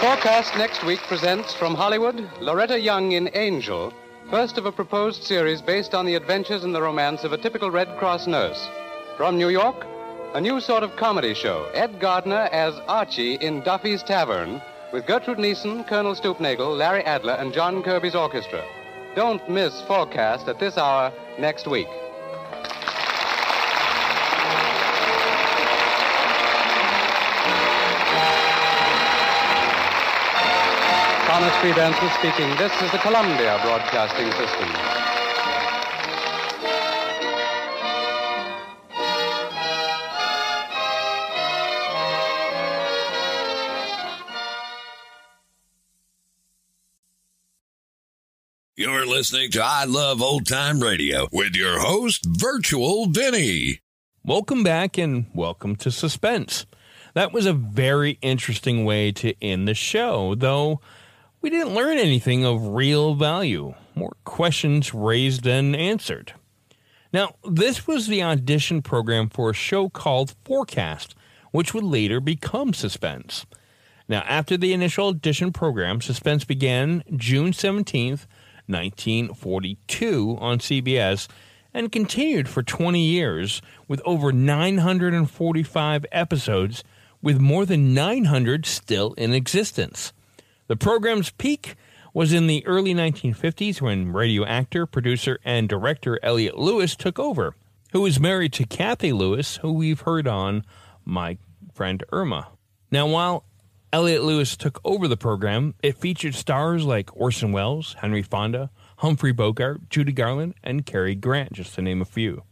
Forecast 0.01 0.55
next 0.57 0.83
week 0.83 0.99
presents 1.01 1.53
from 1.53 1.75
Hollywood 1.75 2.27
Loretta 2.41 2.79
Young 2.79 3.11
in 3.11 3.29
Angel, 3.35 3.93
first 4.31 4.57
of 4.57 4.65
a 4.65 4.71
proposed 4.71 5.21
series 5.21 5.61
based 5.61 5.93
on 5.93 6.07
the 6.07 6.15
adventures 6.15 6.63
and 6.63 6.73
the 6.73 6.81
romance 6.81 7.23
of 7.23 7.33
a 7.33 7.37
typical 7.37 7.69
Red 7.69 7.99
Cross 7.99 8.25
nurse. 8.25 8.67
From 9.15 9.37
New 9.37 9.49
York, 9.49 9.85
a 10.33 10.41
new 10.41 10.59
sort 10.59 10.81
of 10.81 10.95
comedy 10.95 11.35
show. 11.35 11.69
Ed 11.75 11.99
Gardner 11.99 12.49
as 12.51 12.73
Archie 12.87 13.35
in 13.35 13.61
Duffy's 13.61 14.01
Tavern, 14.01 14.59
with 14.91 15.05
Gertrude 15.05 15.37
Niesen, 15.37 15.87
Colonel 15.87 16.15
Stoopnagle, 16.15 16.77
Larry 16.77 17.03
Adler, 17.03 17.33
and 17.33 17.53
John 17.53 17.83
Kirby's 17.83 18.15
orchestra. 18.15 18.63
Don't 19.15 19.47
miss 19.49 19.81
Forecast 19.81 20.47
at 20.47 20.59
this 20.59 20.77
hour 20.77 21.11
next 21.37 21.67
week. 21.67 21.87
Thomas 31.25 31.55
P. 31.61 31.71
Benson 31.73 32.09
speaking. 32.17 32.49
This 32.57 32.73
is 32.81 32.91
the 32.91 32.97
Columbia 32.97 33.59
Broadcasting 33.63 34.31
System. 34.31 35.18
Listening 49.19 49.51
to 49.51 49.61
I 49.61 49.83
Love 49.83 50.21
Old 50.21 50.47
Time 50.47 50.79
Radio 50.79 51.27
with 51.33 51.53
your 51.53 51.79
host, 51.79 52.25
Virtual 52.25 53.05
Vinny. 53.07 53.81
Welcome 54.23 54.63
back 54.63 54.97
and 54.97 55.25
welcome 55.33 55.75
to 55.75 55.91
Suspense. 55.91 56.65
That 57.15 57.33
was 57.33 57.45
a 57.45 57.51
very 57.51 58.17
interesting 58.21 58.85
way 58.85 59.11
to 59.11 59.33
end 59.43 59.67
the 59.67 59.73
show, 59.73 60.35
though 60.35 60.79
we 61.41 61.49
didn't 61.49 61.73
learn 61.73 61.97
anything 61.97 62.45
of 62.45 62.65
real 62.67 63.13
value. 63.13 63.73
More 63.93 64.15
questions 64.23 64.93
raised 64.93 65.43
than 65.43 65.75
answered. 65.75 66.31
Now, 67.11 67.35
this 67.43 67.85
was 67.85 68.07
the 68.07 68.23
audition 68.23 68.81
program 68.81 69.27
for 69.27 69.49
a 69.49 69.53
show 69.53 69.89
called 69.89 70.33
Forecast, 70.45 71.13
which 71.51 71.73
would 71.73 71.83
later 71.83 72.21
become 72.21 72.73
Suspense. 72.73 73.45
Now, 74.07 74.21
after 74.21 74.55
the 74.55 74.71
initial 74.71 75.09
audition 75.09 75.51
program, 75.51 75.99
Suspense 75.99 76.45
began 76.45 77.03
June 77.17 77.51
17th, 77.51 78.25
1942 78.69 80.37
on 80.39 80.59
CBS 80.59 81.27
and 81.73 81.91
continued 81.91 82.47
for 82.47 82.63
20 82.63 83.01
years 83.01 83.61
with 83.87 84.01
over 84.05 84.31
945 84.31 86.05
episodes, 86.11 86.83
with 87.21 87.39
more 87.39 87.65
than 87.65 87.93
900 87.93 88.65
still 88.65 89.13
in 89.13 89.33
existence. 89.33 90.13
The 90.67 90.75
program's 90.75 91.31
peak 91.31 91.75
was 92.13 92.33
in 92.33 92.47
the 92.47 92.65
early 92.65 92.93
1950s 92.93 93.81
when 93.81 94.13
radio 94.13 94.45
actor, 94.45 94.85
producer, 94.85 95.39
and 95.43 95.69
director 95.69 96.19
Elliot 96.23 96.57
Lewis 96.57 96.95
took 96.95 97.19
over, 97.19 97.55
who 97.91 98.01
was 98.01 98.19
married 98.19 98.53
to 98.53 98.65
Cathy 98.65 99.11
Lewis, 99.11 99.57
who 99.57 99.73
we've 99.73 100.01
heard 100.01 100.27
on 100.27 100.63
My 101.05 101.37
Friend 101.73 102.03
Irma. 102.11 102.49
Now, 102.91 103.07
while 103.07 103.45
Elliot 103.91 104.23
Lewis 104.23 104.55
took 104.55 104.79
over 104.83 105.07
the 105.07 105.17
program, 105.17 105.73
it 105.81 105.97
featured 105.97 106.35
stars 106.35 106.85
like 106.85 107.15
Orson 107.15 107.51
Welles, 107.51 107.95
Henry 107.99 108.21
Fonda, 108.21 108.69
Humphrey 108.97 109.31
Bogart, 109.31 109.89
Judy 109.89 110.11
Garland, 110.11 110.53
and 110.63 110.85
Cary 110.85 111.15
Grant, 111.15 111.53
just 111.53 111.73
to 111.75 111.81
name 111.81 112.01
a 112.01 112.05
few. 112.05 112.43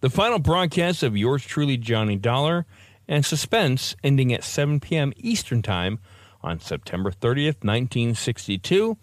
The 0.00 0.10
final 0.10 0.38
broadcast 0.38 1.02
of 1.02 1.16
Yours 1.16 1.44
Truly, 1.44 1.76
Johnny 1.76 2.16
Dollar, 2.16 2.64
and 3.06 3.24
Suspense, 3.26 3.94
ending 4.02 4.32
at 4.32 4.44
7 4.44 4.80
p.m. 4.80 5.12
Eastern 5.16 5.60
Time 5.60 5.98
on 6.42 6.60
September 6.60 7.10
30th, 7.10 7.62
1962, 7.62 8.96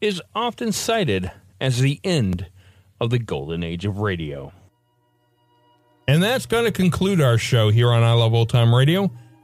is 0.00 0.22
often 0.34 0.72
cited 0.72 1.30
as 1.60 1.80
the 1.80 2.00
end 2.02 2.46
of 3.00 3.10
the 3.10 3.18
golden 3.18 3.62
age 3.62 3.84
of 3.84 3.98
radio. 3.98 4.52
And 6.08 6.22
that's 6.22 6.46
going 6.46 6.64
to 6.64 6.72
conclude 6.72 7.20
our 7.20 7.38
show 7.38 7.70
here 7.70 7.90
on 7.90 8.02
I 8.02 8.12
Love 8.12 8.34
Old 8.34 8.48
Time 8.48 8.74
Radio. 8.74 9.10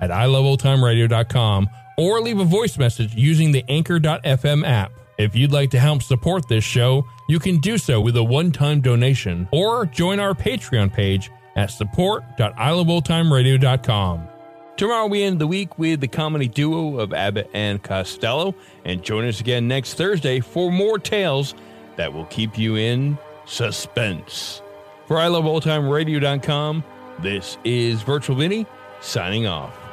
at 0.00 0.10
iloveoldtimeradio.com 0.10 1.68
or 1.96 2.20
leave 2.20 2.38
a 2.38 2.44
voice 2.44 2.78
message 2.78 3.14
using 3.14 3.52
the 3.52 3.64
Anchor.fm 3.68 4.66
app. 4.66 4.92
If 5.18 5.34
you'd 5.34 5.52
like 5.52 5.70
to 5.70 5.80
help 5.80 6.02
support 6.02 6.46
this 6.48 6.62
show, 6.62 7.04
you 7.28 7.40
can 7.40 7.58
do 7.58 7.76
so 7.76 8.00
with 8.00 8.16
a 8.16 8.22
one-time 8.22 8.80
donation 8.80 9.48
or 9.50 9.84
join 9.84 10.20
our 10.20 10.32
Patreon 10.32 10.92
page 10.92 11.28
at 11.56 11.72
support.iloveoldtimeradio.com. 11.72 14.28
Tomorrow 14.76 15.08
we 15.08 15.24
end 15.24 15.40
the 15.40 15.48
week 15.48 15.76
with 15.76 16.00
the 16.00 16.06
comedy 16.06 16.46
duo 16.46 17.00
of 17.00 17.12
Abbott 17.12 17.50
and 17.52 17.82
Costello, 17.82 18.54
and 18.84 19.02
join 19.02 19.26
us 19.26 19.40
again 19.40 19.66
next 19.66 19.94
Thursday 19.94 20.38
for 20.38 20.70
more 20.70 21.00
tales 21.00 21.56
that 21.96 22.12
will 22.12 22.26
keep 22.26 22.56
you 22.56 22.76
in 22.76 23.18
suspense. 23.44 24.62
For 25.06 25.16
iloveoldtimeradio.com, 25.16 26.84
this 27.18 27.58
is 27.64 28.02
Virtual 28.02 28.36
Vinny 28.36 28.66
signing 29.00 29.48
off. 29.48 29.87